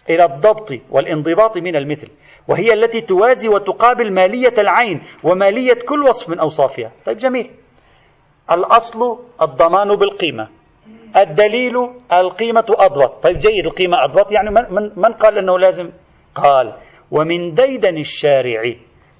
إلى 0.09 0.25
الضبط 0.25 0.73
والانضباط 0.89 1.57
من 1.57 1.75
المثل 1.75 2.07
وهي 2.47 2.73
التي 2.73 3.01
توازي 3.01 3.49
وتقابل 3.49 4.13
مالية 4.13 4.53
العين 4.57 5.03
ومالية 5.23 5.77
كل 5.87 6.03
وصف 6.03 6.29
من 6.29 6.39
أوصافها. 6.39 6.91
طيب 7.05 7.17
جميل. 7.17 7.51
الأصل 8.51 9.19
الضمان 9.41 9.95
بالقيمة. 9.95 10.47
الدليل 11.17 11.73
القيمة 12.13 12.65
أضبط. 12.69 13.23
طيب 13.23 13.37
جيد 13.37 13.65
القيمة 13.65 13.97
أضبط. 14.03 14.31
يعني 14.31 14.49
من, 14.49 14.91
من 14.95 15.13
قال 15.13 15.37
أنه 15.37 15.59
لازم؟ 15.59 15.89
قال 16.35 16.73
ومن 17.11 17.53
ديدن 17.53 17.97
الشارع 17.97 18.73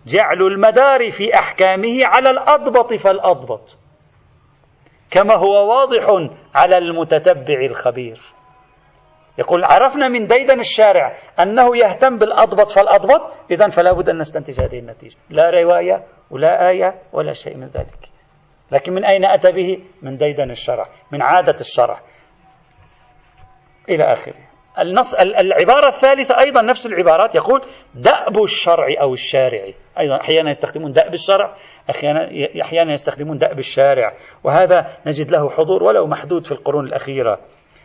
جعل 0.05 0.41
المدار 0.41 1.11
في 1.11 1.35
أحكامه 1.35 2.05
على 2.05 2.29
الأضبط 2.29 2.93
فالأضبط 2.93 3.77
كما 5.11 5.35
هو 5.35 5.69
واضح 5.69 6.29
على 6.55 6.77
المتتبع 6.77 7.65
الخبير. 7.65 8.19
يقول 9.37 9.63
عرفنا 9.63 10.07
من 10.07 10.25
ديدن 10.25 10.59
الشارع 10.59 11.15
أنه 11.39 11.77
يهتم 11.77 12.17
بالأضبط 12.17 12.69
فالأضبط 12.69 13.33
إذا 13.51 13.67
فلا 13.67 13.93
بد 13.93 14.09
أن 14.09 14.17
نستنتج 14.17 14.61
هذه 14.61 14.79
النتيجة. 14.79 15.15
لا 15.29 15.49
رواية 15.49 16.03
ولا 16.31 16.69
آية 16.69 17.01
ولا 17.13 17.31
شيء 17.31 17.57
من 17.57 17.67
ذلك. 17.67 17.99
لكن 18.71 18.93
من 18.93 19.05
أين 19.05 19.25
أتى 19.25 19.51
به؟ 19.51 19.79
من 20.01 20.17
ديدن 20.17 20.51
الشرع 20.51 20.85
من 21.11 21.21
عادة 21.21 21.55
الشرع. 21.59 21.99
إلى 23.89 24.11
آخره. 24.11 24.35
النص 24.79 25.13
العبارة 25.15 25.87
الثالثة 25.87 26.39
أيضا 26.39 26.61
نفس 26.61 26.85
العبارات 26.85 27.35
يقول 27.35 27.61
دأب 27.95 28.43
الشرع 28.43 28.87
أو 29.01 29.13
الشارع. 29.13 29.63
أيضا 29.99 30.21
أحيانا 30.21 30.49
يستخدمون 30.49 30.91
دأب 30.91 31.13
الشرع 31.13 31.55
أحيانا 31.89 32.29
أحيانا 32.61 32.91
يستخدمون 32.91 33.37
دأب 33.37 33.59
الشارع. 33.59 34.13
وهذا 34.43 34.87
نجد 35.07 35.31
له 35.31 35.49
حضور 35.49 35.83
ولو 35.83 36.07
محدود 36.07 36.45
في 36.45 36.51
القرون 36.51 36.87
الأخيرة. 36.87 37.39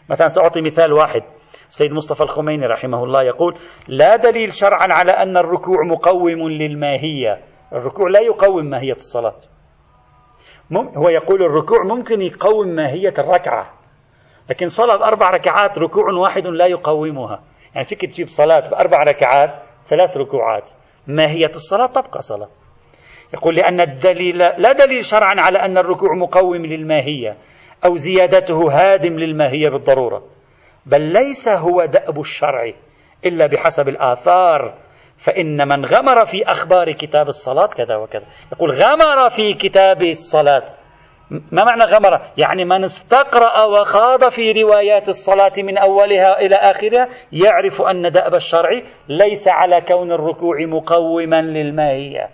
مثلا 0.08 0.26
سأعطي 0.26 0.60
مثال 0.60 0.92
واحد. 0.92 1.22
سيد 1.68 1.92
مصطفى 1.92 2.20
الخميني 2.20 2.66
رحمه 2.66 3.04
الله 3.04 3.22
يقول 3.22 3.54
لا 3.88 4.16
دليل 4.16 4.52
شرعا 4.52 4.92
على 4.92 5.12
أن 5.12 5.36
الركوع 5.36 5.84
مقوم 5.86 6.48
للماهية. 6.48 7.40
الركوع 7.72 8.08
لا 8.08 8.20
يقوم 8.20 8.64
ماهية 8.64 8.92
الصلاة. 8.92 9.38
هو 10.96 11.08
يقول 11.08 11.42
الركوع 11.42 11.82
ممكن 11.84 12.22
يقوم 12.22 12.68
ماهية 12.68 13.14
الركعة 13.18 13.70
لكن 14.50 14.66
صلاة 14.66 15.04
أربع 15.04 15.30
ركعات 15.30 15.78
ركوع 15.78 16.12
واحد 16.12 16.46
لا 16.46 16.66
يقومها. 16.66 17.42
يعني 17.74 17.86
فيك 17.86 18.00
تجيب 18.00 18.26
صلاة 18.28 18.68
بأربع 18.70 19.02
ركعات 19.02 19.62
ثلاث 19.84 20.16
ركوعات. 20.16 20.70
ماهية 21.06 21.50
الصلاة 21.50 21.86
تبقى 21.86 22.22
صلاة. 22.22 22.48
يقول 23.34 23.56
لأن 23.56 23.80
الدليل 23.80 24.38
لا 24.38 24.72
دليل 24.72 25.04
شرعا 25.04 25.34
على 25.40 25.58
أن 25.58 25.78
الركوع 25.78 26.14
مقوم 26.14 26.66
للماهية 26.66 27.36
أو 27.84 27.94
زيادته 27.94 28.56
هادم 28.72 29.18
للماهية 29.18 29.68
بالضرورة. 29.68 30.22
بل 30.86 31.00
ليس 31.00 31.48
هو 31.48 31.84
دأب 31.84 32.20
الشرع 32.20 32.72
إلا 33.24 33.46
بحسب 33.46 33.88
الآثار. 33.88 34.74
فإن 35.18 35.68
من 35.68 35.84
غمر 35.84 36.24
في 36.24 36.44
أخبار 36.44 36.92
كتاب 36.92 37.28
الصلاة 37.28 37.66
كذا 37.66 37.96
وكذا. 37.96 38.24
يقول 38.52 38.70
غمر 38.70 39.28
في 39.28 39.54
كتاب 39.54 40.02
الصلاة. 40.02 40.62
ما 41.30 41.64
معنى 41.64 41.84
غمر؟ 41.84 42.20
يعني 42.38 42.64
من 42.64 42.84
استقرأ 42.84 43.64
وخاض 43.64 44.28
في 44.28 44.62
روايات 44.62 45.08
الصلاة 45.08 45.52
من 45.58 45.78
أولها 45.78 46.40
إلى 46.40 46.54
آخرها 46.54 47.08
يعرف 47.32 47.82
أن 47.82 48.12
دأب 48.12 48.34
الشرع 48.34 48.82
ليس 49.08 49.48
على 49.48 49.80
كون 49.80 50.12
الركوع 50.12 50.56
مقوما 50.60 51.42
للماهية. 51.42 52.30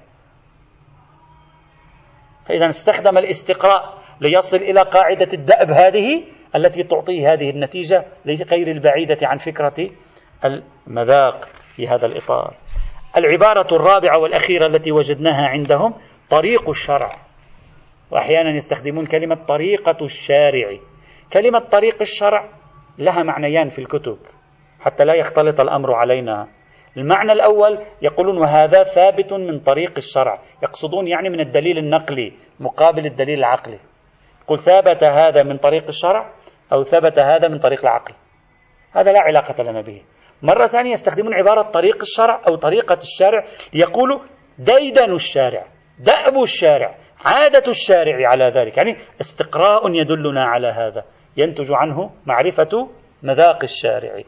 فإذا 2.48 2.66
استخدم 2.66 3.18
الاستقراء 3.18 3.94
ليصل 4.20 4.56
إلى 4.56 4.82
قاعدة 4.82 5.28
الدأب 5.32 5.70
هذه 5.70 6.24
التي 6.56 6.82
تعطيه 6.82 7.32
هذه 7.32 7.50
النتيجة 7.50 8.04
غير 8.26 8.68
البعيدة 8.68 9.16
عن 9.22 9.36
فكرة 9.36 9.90
المذاق 10.44 11.44
في 11.76 11.88
هذا 11.88 12.06
الإطار. 12.06 12.54
العبارة 13.16 13.76
الرابعة 13.76 14.18
والأخيرة 14.18 14.66
التي 14.66 14.92
وجدناها 14.92 15.46
عندهم 15.48 15.94
طريق 16.30 16.68
الشرع. 16.68 17.16
وأحيانا 18.10 18.54
يستخدمون 18.54 19.06
كلمة 19.06 19.44
طريقة 19.48 20.04
الشارع. 20.04 20.68
كلمة 21.32 21.58
طريق 21.58 21.96
الشرع 22.00 22.48
لها 22.98 23.22
معنيان 23.22 23.68
في 23.68 23.78
الكتب 23.78 24.18
حتى 24.80 25.04
لا 25.04 25.14
يختلط 25.14 25.60
الأمر 25.60 25.94
علينا. 25.94 26.48
المعنى 26.96 27.32
الأول 27.32 27.78
يقولون 28.02 28.38
وهذا 28.38 28.82
ثابت 28.82 29.32
من 29.32 29.60
طريق 29.60 29.92
الشرع. 29.96 30.40
يقصدون 30.62 31.06
يعني 31.06 31.30
من 31.30 31.40
الدليل 31.40 31.78
النقلي 31.78 32.32
مقابل 32.60 33.06
الدليل 33.06 33.38
العقلي. 33.38 33.78
قل 34.46 34.58
ثبت 34.58 35.04
هذا 35.04 35.42
من 35.42 35.56
طريق 35.56 35.86
الشرع 35.86 36.32
أو 36.72 36.82
ثبت 36.82 37.18
هذا 37.18 37.48
من 37.48 37.58
طريق 37.58 37.80
العقل. 37.80 38.14
هذا 38.92 39.12
لا 39.12 39.20
علاقة 39.20 39.62
لنا 39.62 39.80
به. 39.80 40.02
مرة 40.42 40.66
ثانية 40.66 40.90
يستخدمون 40.90 41.34
عبارة 41.34 41.62
طريق 41.62 41.96
الشرع 42.00 42.42
أو 42.48 42.56
طريقة 42.56 42.98
الشارع. 43.02 43.44
يقولوا 43.74 44.20
ديدن 44.58 45.12
الشارع 45.12 45.66
دأب 45.98 46.42
الشارع 46.42 46.94
عادة 47.24 47.68
الشارع 47.68 48.28
على 48.28 48.44
ذلك. 48.44 48.76
يعني 48.76 48.96
استقراء 49.20 49.90
يدلنا 49.90 50.44
على 50.44 50.66
هذا. 50.66 51.04
ينتج 51.36 51.72
عنه 51.72 52.10
معرفة 52.26 52.88
مذاق 53.22 53.58
الشارع. 53.62 54.22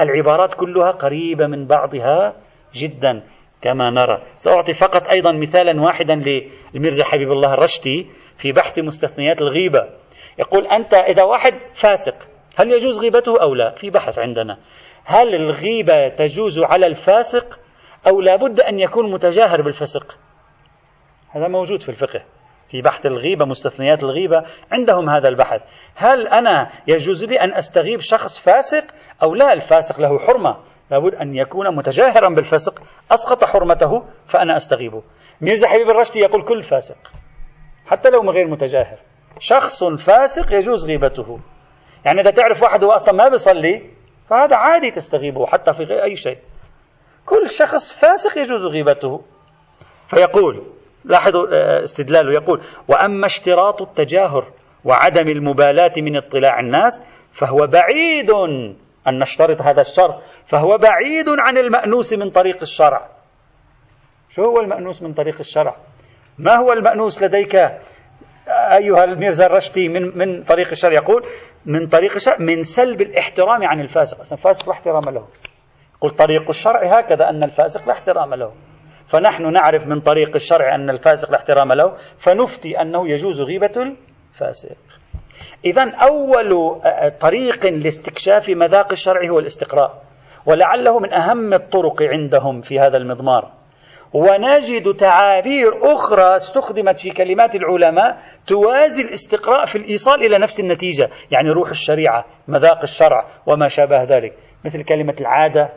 العبارات 0.00 0.54
كلها 0.54 0.90
قريبة 0.90 1.46
من 1.46 1.66
بعضها 1.66 2.36
جدا 2.74 3.22
كما 3.62 3.90
نرى. 3.90 4.22
سأعطي 4.34 4.72
فقط 4.72 5.08
أيضا 5.08 5.32
مثالا 5.32 5.80
واحدا 5.82 6.14
للميرزا 6.14 7.04
حبيب 7.04 7.32
الله 7.32 7.54
الرشدي 7.54 8.06
في 8.38 8.52
بحث 8.52 8.78
مستثنيات 8.78 9.40
الغيبة. 9.40 10.01
يقول 10.38 10.66
أنت 10.66 10.94
إذا 10.94 11.22
واحد 11.22 11.54
فاسق 11.74 12.14
هل 12.56 12.72
يجوز 12.72 13.00
غيبته 13.00 13.42
أو 13.42 13.54
لا؟ 13.54 13.70
في 13.70 13.90
بحث 13.90 14.18
عندنا. 14.18 14.58
هل 15.04 15.34
الغيبة 15.34 16.08
تجوز 16.08 16.60
على 16.60 16.86
الفاسق 16.86 17.60
أو 18.06 18.20
لا 18.20 18.36
بد 18.36 18.60
أن 18.60 18.78
يكون 18.78 19.12
متجاهر 19.12 19.62
بالفسق؟ 19.62 20.18
هذا 21.30 21.48
موجود 21.48 21.82
في 21.82 21.88
الفقه 21.88 22.24
في 22.68 22.82
بحث 22.82 23.06
الغيبة 23.06 23.44
مستثنيات 23.44 24.02
الغيبة 24.02 24.44
عندهم 24.72 25.10
هذا 25.10 25.28
البحث. 25.28 25.62
هل 25.94 26.28
أنا 26.28 26.70
يجوز 26.86 27.24
لي 27.24 27.40
أن 27.40 27.54
أستغيب 27.54 28.00
شخص 28.00 28.38
فاسق 28.38 28.84
أو 29.22 29.34
لا؟ 29.34 29.52
الفاسق 29.52 30.00
له 30.00 30.18
حرمة. 30.18 30.56
لابد 30.90 31.14
أن 31.14 31.34
يكون 31.34 31.76
متجاهرا 31.76 32.34
بالفسق. 32.34 32.82
أسقط 33.10 33.44
حرمته 33.44 34.04
فأنا 34.26 34.56
أستغيبه. 34.56 35.02
ميرزا 35.40 35.68
حبيب 35.68 35.90
الرشدي 35.90 36.20
يقول 36.20 36.44
كل 36.44 36.62
فاسق 36.62 37.12
حتى 37.86 38.10
لو 38.10 38.30
غير 38.30 38.46
متجاهر. 38.46 38.98
شخص 39.38 39.84
فاسق 39.84 40.52
يجوز 40.52 40.86
غيبته. 40.86 41.40
يعني 42.04 42.20
إذا 42.20 42.30
تعرف 42.30 42.62
واحد 42.62 42.84
هو 42.84 42.90
أصلا 42.90 43.14
ما 43.14 43.28
بيصلي 43.28 43.90
فهذا 44.30 44.56
عادي 44.56 44.90
تستغيبه 44.90 45.46
حتى 45.46 45.72
في 45.72 46.02
أي 46.04 46.16
شيء. 46.16 46.38
كل 47.26 47.50
شخص 47.50 47.92
فاسق 47.92 48.38
يجوز 48.38 48.64
غيبته. 48.64 49.24
فيقول 50.06 50.66
لاحظوا 51.04 51.46
آه، 51.52 51.82
استدلاله 51.82 52.32
يقول 52.32 52.62
وأما 52.88 53.26
اشتراط 53.26 53.82
التجاهر 53.82 54.52
وعدم 54.84 55.28
المبالاة 55.28 55.92
من 55.98 56.16
اطلاع 56.16 56.60
الناس 56.60 57.02
فهو 57.32 57.66
بعيد 57.66 58.30
أن 59.08 59.18
نشترط 59.18 59.62
هذا 59.62 59.80
الشرط 59.80 60.22
فهو 60.46 60.78
بعيد 60.78 61.28
عن 61.28 61.58
المأنوس 61.58 62.12
من 62.12 62.30
طريق 62.30 62.60
الشرع. 62.62 63.08
شو 64.30 64.44
هو 64.44 64.60
المأنوس 64.60 65.02
من 65.02 65.12
طريق 65.12 65.38
الشرع؟ 65.40 65.76
ما 66.38 66.56
هو 66.56 66.72
المأنوس 66.72 67.22
لديك؟ 67.22 67.56
أيها 68.48 69.04
الميرزا 69.04 69.46
الرشدي 69.46 69.88
من 69.88 70.18
من 70.18 70.42
طريق 70.42 70.68
الشرع 70.68 70.92
يقول 70.92 71.22
من 71.66 71.86
طريق 71.86 72.14
الشرع 72.14 72.36
من 72.38 72.62
سلب 72.62 73.00
الاحترام 73.00 73.64
عن 73.64 73.80
الفاسق. 73.80 74.32
الفاسق 74.32 74.66
لا 74.66 74.72
احترام 74.72 75.14
له. 75.14 75.26
قل 76.00 76.10
طريق 76.10 76.48
الشرع 76.48 76.98
هكذا 76.98 77.28
أن 77.28 77.42
الفاسق 77.42 77.86
لا 77.86 77.92
احترام 77.92 78.34
له. 78.34 78.52
فنحن 79.06 79.52
نعرف 79.52 79.86
من 79.86 80.00
طريق 80.00 80.34
الشرع 80.34 80.74
أن 80.74 80.90
الفاسق 80.90 81.30
لا 81.30 81.36
احترام 81.36 81.72
له 81.72 81.96
فنفتي 82.18 82.80
أنه 82.80 83.08
يجوز 83.08 83.42
غيبة 83.42 83.94
الفاسق. 84.30 84.76
إذا 85.64 85.90
أول 85.90 86.80
طريق 87.20 87.66
لاستكشاف 87.66 88.48
مذاق 88.48 88.90
الشرع 88.90 89.28
هو 89.28 89.38
الاستقراء 89.38 90.02
ولعله 90.46 90.98
من 90.98 91.12
أهم 91.12 91.54
الطرق 91.54 92.02
عندهم 92.02 92.60
في 92.60 92.80
هذا 92.80 92.96
المضمار. 92.96 93.61
ونجد 94.14 94.94
تعابير 94.94 95.94
أخرى 95.94 96.36
استخدمت 96.36 96.98
في 96.98 97.10
كلمات 97.10 97.54
العلماء 97.54 98.22
توازي 98.46 99.02
الاستقراء 99.02 99.64
في 99.64 99.76
الإيصال 99.76 100.22
إلى 100.22 100.38
نفس 100.38 100.60
النتيجة 100.60 101.10
يعني 101.30 101.50
روح 101.50 101.68
الشريعة 101.68 102.24
مذاق 102.48 102.82
الشرع 102.82 103.26
وما 103.46 103.68
شابه 103.68 104.02
ذلك 104.02 104.32
مثل 104.64 104.82
كلمة 104.84 105.14
العادة 105.20 105.68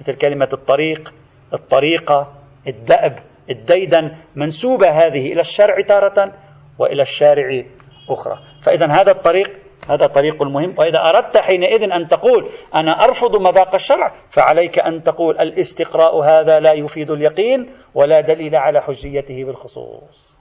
مثل 0.00 0.14
كلمة 0.14 0.48
الطريق 0.52 1.14
الطريقة 1.54 2.32
الدأب 2.68 3.18
الديدن 3.50 4.16
منسوبة 4.36 4.90
هذه 4.90 5.32
إلى 5.32 5.40
الشرع 5.40 5.74
تارة 5.88 6.32
وإلى 6.78 7.02
الشارع 7.02 7.64
أخرى. 8.10 8.38
فإذا 8.62 8.86
هذا 8.86 9.10
الطريق 9.10 9.58
هذا 9.88 10.06
طريق 10.06 10.42
مهم 10.42 10.74
وإذا 10.78 10.98
أردت 10.98 11.36
حينئذ 11.36 11.92
أن 11.92 12.06
تقول 12.06 12.50
أنا 12.74 13.04
أرفض 13.04 13.36
مذاق 13.40 13.74
الشرع 13.74 14.12
فعليك 14.30 14.78
أن 14.78 15.02
تقول 15.02 15.38
الاستقراء 15.40 16.20
هذا 16.20 16.60
لا 16.60 16.72
يفيد 16.72 17.10
اليقين 17.10 17.70
ولا 17.94 18.20
دليل 18.20 18.56
على 18.56 18.80
حجيته 18.82 19.44
بالخصوص. 19.44 20.38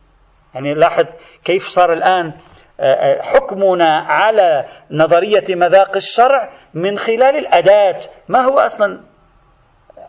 يعني 0.55 0.73
لاحظ 0.73 1.05
كيف 1.43 1.61
صار 1.61 1.93
الآن 1.93 2.33
آه، 2.79 2.83
آه، 2.83 3.21
حكمنا 3.21 3.99
على 3.99 4.65
نظرية 4.91 5.43
مذاق 5.49 5.95
الشرع 5.95 6.49
من 6.73 6.97
خلال 6.97 7.35
الأداة. 7.35 7.99
ما 8.29 8.41
هو 8.41 8.59
أصلا 8.59 8.99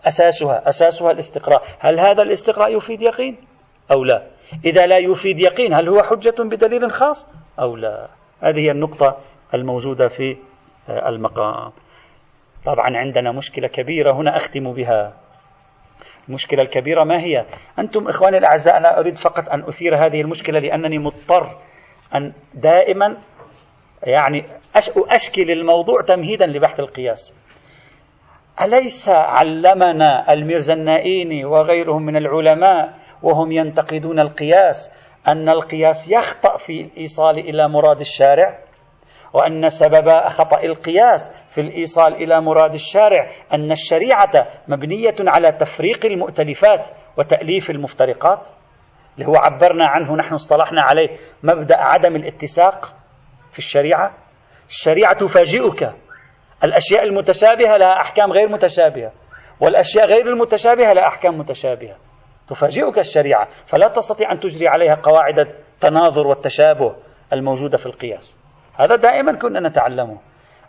أساسها؟ 0.07 0.69
أساسها 0.69 1.11
الاستقراء. 1.11 1.63
هل 1.79 2.01
هذا 2.01 2.23
الاستقراء 2.23 2.77
يفيد 2.77 3.03
يقين 3.03 3.37
أو 3.93 4.05
لا؟ 4.05 4.27
إذا 4.65 4.87
لا 4.87 4.99
يفيد 4.99 5.41
يقين 5.41 5.75
هل 5.75 5.89
هو 5.89 6.03
حجة 6.03 6.35
بدليل 6.39 6.91
خاص 6.91 7.29
أو 7.61 7.77
لا؟ 7.77 8.09
هذه 8.41 8.59
هي 8.59 8.71
النقطة 8.71 9.17
الموجودة 9.55 10.09
في 10.09 10.37
آه، 10.89 11.09
المقام. 11.09 11.73
طبعا 12.65 12.97
عندنا 12.97 13.33
مشكلة 13.33 13.69
كبيرة 13.69 14.13
هنا 14.13 14.37
أختم 14.37 14.73
بها. 14.73 15.15
المشكلة 16.29 16.63
الكبيرة 16.63 17.05
ما 17.05 17.21
هي؟ 17.21 17.45
أنتم 17.79 18.09
إخواني 18.09 18.39
الأعزاء 18.39 18.77
أنا 18.77 18.99
أريد 18.99 19.19
فقط 19.19 19.49
أن 19.49 19.63
أثير 19.63 19.97
هذه 19.97 20.21
المشكلة 20.21 20.59
لأنني 20.59 20.99
مضطر 20.99 21.59
أن 22.15 22.33
دائما 22.55 23.17
يعني 24.03 24.45
أشكل 24.97 25.51
الموضوع 25.51 26.01
تمهيدا 26.01 26.47
لبحث 26.47 26.81
القياس. 26.81 27.35
أليس 28.63 29.09
علمنا 29.09 30.33
الميرزا 30.33 30.75
النائيني 30.75 31.45
وغيرهم 31.45 32.03
من 32.03 32.17
العلماء 32.17 32.99
وهم 33.23 33.53
ينتقدون 33.53 34.21
القياس 34.21 34.91
أن 35.29 35.49
القياس 35.49 36.11
يخطأ 36.11 36.57
في 36.57 36.81
الإيصال 36.81 37.39
إلى 37.39 37.69
مراد 37.69 38.01
الشارع 38.01 38.59
وأن 39.33 39.69
سبب 39.69 40.11
خطأ 40.29 40.63
القياس 40.63 41.47
في 41.55 41.61
الإيصال 41.61 42.15
إلى 42.15 42.41
مراد 42.41 42.75
الشارع 42.75 43.31
أن 43.55 43.71
الشريعة 43.71 44.31
مبنية 44.69 45.15
على 45.21 45.53
تفريق 45.53 46.07
المؤتلفات 46.07 46.89
وتأليف 47.19 47.71
المفترقات 47.71 48.47
اللي 49.15 49.29
هو 49.29 49.37
عبرنا 49.37 49.87
عنه 49.87 50.17
نحن 50.17 50.35
اصطلحنا 50.35 50.83
عليه 50.83 51.09
مبدأ 51.43 51.77
عدم 51.77 52.17
الاتساق 52.17 52.95
في 53.53 53.59
الشريعة. 53.59 54.15
الشريعة 54.69 55.15
تفاجئك. 55.15 55.93
الأشياء 56.65 57.03
المتشابهة 57.05 57.77
لها 57.77 58.01
أحكام 58.01 58.33
غير 58.33 58.49
متشابهة 58.49 59.13
والأشياء 59.61 60.07
غير 60.07 60.27
المتشابهة 60.27 60.93
لها 60.93 61.07
أحكام 61.07 61.39
متشابهة. 61.39 61.97
تفاجئك 62.51 62.99
الشريعة 62.99 63.49
فلا 63.67 63.89
تستطيع 63.89 64.33
أن 64.33 64.41
تجري 64.41 64.69
عليها 64.69 64.95
قواعد 64.95 65.39
التناظر 65.39 66.27
والتشابه 66.27 66.97
الموجودة 67.33 67.77
في 67.79 67.87
القياس. 67.87 68.39
هذا 68.75 68.97
دائما 68.97 69.39
كنا 69.39 69.69
نتعلمه. 69.69 70.19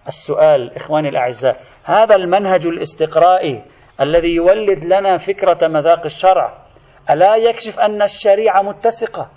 السؤال 0.08 0.76
إخواني 0.76 1.10
الأعزاء 1.10 1.58
هذا 1.84 2.16
المنهج 2.16 2.68
الاستقرائي 2.68 3.64
الذي 4.02 4.36
يولد 4.36 4.84
لنا 4.84 5.18
فكرة 5.18 5.68
مذاق 5.68 6.06
الشرع 6.06 6.58
ألا 7.10 7.36
يكشف 7.36 7.80
أن 7.80 8.02
الشريعة 8.02 8.62
متسقة؟ 8.62 9.30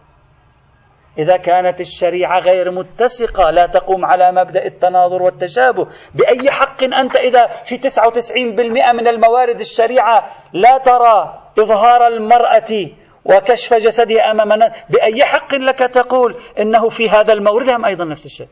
إذا 1.19 1.37
كانت 1.37 1.81
الشريعة 1.81 2.41
غير 2.41 2.71
متسقة 2.71 3.51
لا 3.51 3.67
تقوم 3.67 4.05
على 4.05 4.33
مبدأ 4.33 4.65
التناظر 4.67 5.23
والتشابه. 5.23 5.87
بأي 6.15 6.51
حق 6.51 6.83
أنت 6.85 7.17
إذا 7.17 7.47
في 7.47 7.79
99% 7.79 8.93
من 8.93 9.09
الموارد 9.09 9.61
الشريعة 9.61 10.31
لا 10.53 10.79
ترى 10.79 11.44
إظهار 11.59 12.07
المرأة 12.07 12.91
وكشف 13.25 13.75
جسدها 13.75 14.31
أمام 14.31 14.53
الناس 14.53 14.73
بأي 14.91 15.25
حق 15.25 15.55
لك 15.55 15.79
تقول 15.79 16.37
إنه 16.59 16.89
في 16.89 17.11
هذا 17.11 17.33
المورد؟ 17.33 17.69
هم 17.69 17.85
أيضا 17.85 18.05
نفس 18.05 18.27
الشيء. 18.27 18.49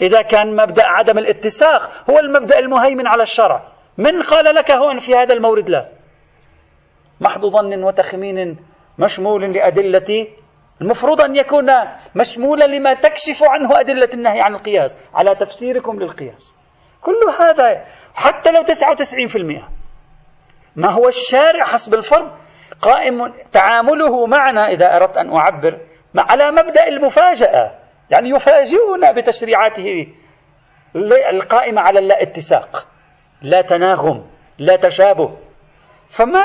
إذا 0.00 0.22
كان 0.22 0.56
مبدأ 0.56 0.82
عدم 0.86 1.18
الاتساق 1.18 2.10
هو 2.10 2.18
المبدأ 2.18 2.58
المهيمن 2.58 3.06
على 3.06 3.22
الشرع. 3.22 3.68
من 3.98 4.22
قال 4.22 4.54
لك 4.54 4.70
هون 4.70 4.98
في 4.98 5.14
هذا 5.14 5.34
المورد 5.34 5.68
لا؟ 5.68 5.88
محض 7.20 7.46
ظن 7.46 7.84
وتخمين 7.84 8.56
مشمول 8.98 9.52
لأدلة 9.52 10.26
المفروض 10.80 11.20
أن 11.20 11.36
يكون 11.36 11.66
مشمولا 12.14 12.64
لما 12.64 12.94
تكشف 12.94 13.42
عنه 13.42 13.80
أدلة 13.80 14.08
النهي 14.14 14.40
عن 14.40 14.54
القياس 14.54 14.98
على 15.14 15.34
تفسيركم 15.34 16.00
للقياس. 16.00 16.54
كل 17.00 17.42
هذا 17.42 17.84
حتى 18.14 18.50
لو 18.50 18.62
99% 18.62 19.77
ما 20.76 20.92
هو 20.92 21.08
الشارع 21.08 21.64
حسب 21.64 21.94
الفرض. 21.94 22.30
قائم 22.82 23.32
تعامله 23.52 24.26
معنا 24.26 24.68
إذا 24.68 24.96
أردت 24.96 25.16
أن 25.16 25.32
أعبر 25.32 25.78
على 26.16 26.50
مبدأ 26.50 26.86
المفاجأة. 26.88 27.78
يعني 28.10 28.30
يفاجئنا 28.30 29.12
بتشريعاته 29.16 30.06
القائمة 31.32 31.80
على 31.80 32.00
لا 32.00 32.22
اتساق 32.22 32.86
لا 33.42 33.62
تناغم 33.62 34.26
لا 34.58 34.76
تشابه. 34.76 35.36
فما 36.10 36.40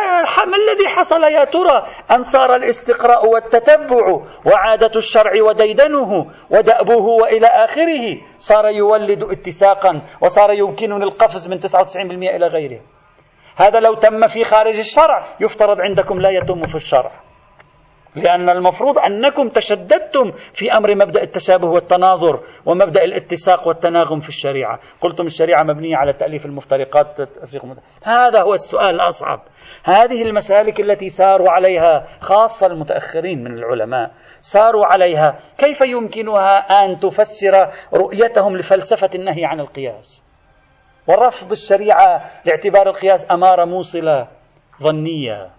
ما 0.46 0.58
الذي 0.58 0.88
حصل 0.88 1.24
يا 1.24 1.44
ترى؟ 1.44 1.88
أن 2.12 2.22
صار 2.22 2.56
الاستقراء 2.56 3.30
والتتبع 3.30 4.08
وعادة 4.46 4.92
الشرع 4.96 5.32
وديدنه 5.42 6.32
ودأبه 6.50 7.06
وإلى 7.22 7.48
آخره. 7.48 8.18
صار 8.38 8.66
يولد 8.66 9.24
اتساقا 9.24 10.02
وصار 10.22 10.52
يمكنني 10.52 11.04
القفز 11.04 11.48
من 11.48 11.60
99% 11.60 12.36
إلى 12.36 12.48
غيره. 12.48 12.82
هذا 13.56 13.80
لو 13.80 13.94
تم 13.94 14.28
في 14.28 14.44
خارج 14.44 14.78
الشرع 14.78 15.26
يفترض 15.40 15.78
عندكم 15.82 16.20
لا 16.20 16.30
يتم 16.30 16.66
في 16.66 16.76
الشرع. 16.76 17.12
لأن 18.16 18.50
المفروض 18.50 18.98
أنكم 18.98 19.50
تشددتم 19.50 20.32
في 20.32 20.72
أمر 20.72 20.96
مبدأ 20.96 21.22
التشابه 21.24 21.68
والتناظر 21.68 22.40
ومبدأ 22.66 23.04
الاتساق 23.04 23.68
والتناغم 23.68 24.20
في 24.20 24.30
الشريعة. 24.30 24.80
قلتم 25.02 25.26
الشريعة 25.26 25.64
مبنية 25.64 25.98
على 25.98 26.14
تأليف 26.14 26.46
المفترقات 26.46 27.22
هذا 28.04 28.42
هو 28.42 28.54
السؤال 28.54 28.96
الأصعب. 28.96 29.42
هذه 29.84 30.22
المسالك 30.22 30.80
التي 30.80 31.10
ساروا 31.10 31.50
عليها 31.50 32.08
خاصة 32.20 32.68
المتأخرين 32.68 33.44
من 33.44 33.54
العلماء 33.54 34.12
ساروا 34.42 34.86
عليها. 34.86 35.40
كيف 35.58 35.82
يمكنها 35.82 36.58
أن 36.58 37.00
تفسر 37.00 37.70
رؤيتهم 37.94 38.58
لفلسفة 38.58 39.10
النهي 39.16 39.46
عن 39.46 39.60
القياس؟ 39.60 40.33
ورفض 41.08 41.52
الشريعة 41.52 42.30
لاعتبار 42.46 42.90
القياس 42.90 43.32
أمارة 43.32 43.66
موصلة 43.66 44.28
ظنية 44.82 45.50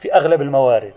في 0.00 0.14
أغلب 0.14 0.40
الموارد. 0.40 0.94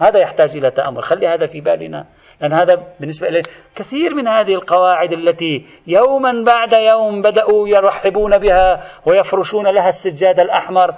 هذا 0.00 0.18
يحتاج 0.18 0.56
إلى 0.56 0.70
تأمل. 0.70 1.02
خلي 1.02 1.26
هذا 1.26 1.46
في 1.46 1.60
بالنا 1.60 2.06
لأن 2.40 2.52
هذا 2.52 2.82
بالنسبة 3.00 3.28
إليه 3.28 3.42
كثير 3.76 4.14
من 4.14 4.28
هذه 4.28 4.54
القواعد 4.54 5.12
التي 5.12 5.66
يوما 5.86 6.44
بعد 6.46 6.72
يوم 6.72 7.22
بدأوا 7.22 7.68
يرحبون 7.68 8.38
بها 8.38 8.84
ويفرشون 9.06 9.66
لها 9.66 9.88
السجاد 9.88 10.40
الأحمر 10.40 10.94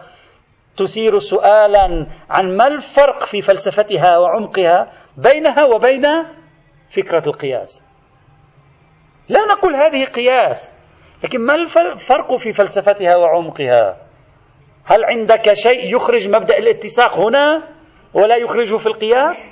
تثير 0.77 1.19
سؤالا 1.19 2.07
عن 2.31 2.57
ما 2.57 2.67
الفرق 2.67 3.25
في 3.25 3.43
فلسفتها 3.43 4.19
وعمقها 4.19 4.93
بينها 5.17 5.65
وبين 5.65 6.07
فكرة 6.91 7.23
القياس. 7.27 7.83
لا 9.29 9.41
نقول 9.45 9.75
هذه 9.75 10.05
قياس. 10.05 10.78
لكن 11.25 11.41
ما 11.41 11.55
الفرق 11.55 12.37
في 12.37 12.53
فلسفتها 12.53 13.17
وعمقها؟ 13.17 13.97
هل 14.85 15.05
عندك 15.05 15.53
شيء 15.53 15.95
يخرج 15.95 16.29
مبدأ 16.29 16.59
الاتساق 16.59 17.19
هنا 17.19 17.69
ولا 18.15 18.37
يخرجه 18.37 18.77
في 18.77 18.87
القياس؟ 18.87 19.49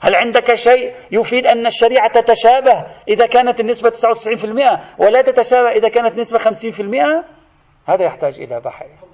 هل 0.00 0.14
عندك 0.14 0.54
شيء 0.54 0.94
يفيد 1.10 1.46
أن 1.46 1.66
الشريعة 1.66 2.10
تتشابه 2.12 2.86
إذا 3.08 3.26
كانت 3.26 3.60
النسبة 3.60 3.90
99% 3.90 3.94
ولا 4.98 5.22
تتشابه 5.22 5.68
إذا 5.68 5.88
كانت 5.88 6.18
نسبة 6.18 6.38
50% 6.38 6.42
هذا 7.86 8.04
يحتاج 8.04 8.40
إلى 8.40 8.60
بحث. 8.60 9.04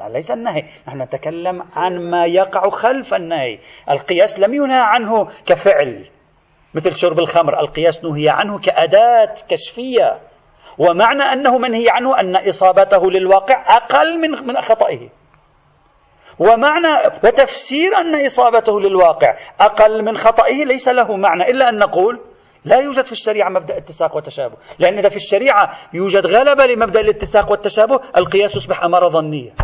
لا 0.00 0.08
ليس 0.08 0.30
النهي. 0.30 0.62
نحن 0.88 1.02
نتكلم 1.02 1.62
عن 1.76 2.10
ما 2.10 2.26
يقع 2.26 2.68
خلف 2.68 3.14
النهي. 3.14 3.58
القياس 3.90 4.40
لم 4.40 4.54
ينهى 4.54 4.80
عنه 4.80 5.24
كفعل. 5.46 6.10
مثل 6.74 6.94
شرب 6.94 7.18
الخمر 7.18 7.60
القياس 7.60 8.04
نهي 8.04 8.28
عنه 8.28 8.58
كأداة 8.58 9.34
كشفية. 9.48 10.20
ومعنى 10.78 11.22
أنه 11.22 11.58
منهي 11.58 11.90
عنه 11.90 12.20
أن 12.20 12.48
إصابته 12.48 13.10
للواقع 13.10 13.76
أقل 13.76 14.20
من 14.20 14.30
من 14.30 14.60
خطئه. 14.60 15.08
ومعنى 16.38 17.18
وتفسير 17.24 17.96
أن 17.96 18.26
إصابته 18.26 18.80
للواقع 18.80 19.36
أقل 19.60 20.04
من 20.04 20.16
خطئه 20.16 20.64
ليس 20.64 20.88
له 20.88 21.16
معنى 21.16 21.50
إلا 21.50 21.68
أن 21.68 21.78
نقول 21.78 22.20
لا 22.64 22.76
يوجد 22.76 23.04
في 23.04 23.12
الشريعة 23.12 23.48
مبدأ 23.48 23.76
اتساق 23.76 24.16
وتشابه 24.16 24.56
لأن 24.78 24.98
إذا 24.98 25.08
في 25.08 25.16
الشريعة 25.16 25.70
يوجد 25.92 26.26
غلبة 26.26 26.64
لمبدأ 26.64 27.00
الاتساق 27.00 27.50
والتشابه 27.50 28.00
القياس 28.16 28.56
يصبح 28.56 28.84
أمارة 28.84 29.08
ظنية. 29.08 29.54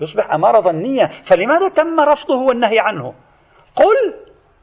يصبح 0.00 0.34
أمارة 0.34 0.60
ظنية. 0.60 1.06
فلماذا 1.06 1.68
تم 1.68 2.00
رفضه 2.00 2.42
والنهي 2.42 2.78
عنه؟ 2.78 3.14
قل 3.76 4.14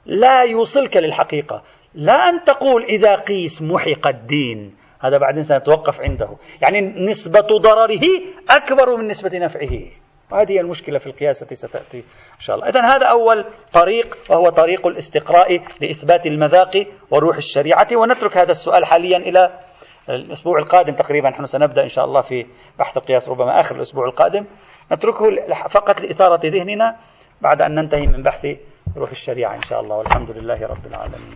لا 0.09 0.43
يوصلك 0.43 0.97
للحقيقة. 0.97 1.63
لا 1.93 2.13
أن 2.13 2.43
تقول 2.43 2.83
إذا 2.83 3.15
قيس 3.15 3.61
محق 3.61 4.07
الدين. 4.07 4.75
هذا 5.01 5.17
بعدين 5.17 5.43
سنتوقف 5.43 6.01
عنده. 6.01 6.29
يعني 6.61 6.81
نسبة 6.81 7.47
ضرره 7.57 8.05
أكبر 8.49 8.95
من 8.95 9.07
نسبة 9.07 9.39
نفعه. 9.39 9.81
وهذه 10.31 10.59
المشكلة 10.59 10.97
في 10.97 11.07
القياس 11.07 11.43
التي 11.43 11.55
ستأتي 11.55 11.97
إن 11.97 12.39
شاء 12.39 12.55
الله. 12.55 12.67
إذا 12.67 12.81
هذا 12.81 13.05
أول 13.05 13.45
طريق 13.73 14.17
وهو 14.29 14.49
طريق 14.49 14.87
الاستقراء 14.87 15.61
لإثبات 15.81 16.27
المذاق 16.27 16.87
وروح 17.11 17.37
الشريعة. 17.37 17.87
ونترك 17.93 18.37
هذا 18.37 18.51
السؤال 18.51 18.85
حاليا 18.85 19.17
إلى 19.17 19.59
الأسبوع 20.09 20.59
القادم 20.59 20.93
تقريبا. 20.93 21.29
نحن 21.29 21.45
سنبدأ 21.45 21.83
إن 21.83 21.87
شاء 21.87 22.05
الله 22.05 22.21
في 22.21 22.45
بحث 22.79 22.97
القياس 22.97 23.29
ربما 23.29 23.59
آخر 23.59 23.75
الأسبوع 23.75 24.05
القادم. 24.05 24.45
نتركه 24.91 25.25
فقط 25.69 26.01
لإثارة 26.01 26.39
ذهننا 26.45 26.97
بعد 27.41 27.61
أن 27.61 27.75
ننتهي 27.75 28.07
من 28.07 28.23
بحث 28.23 28.47
روح 28.97 29.09
الشريعة 29.09 29.55
إن 29.55 29.61
شاء 29.61 29.81
الله 29.81 29.95
والحمد 29.95 30.31
لله 30.31 30.67
رب 30.67 30.85
العالمين. 30.85 31.35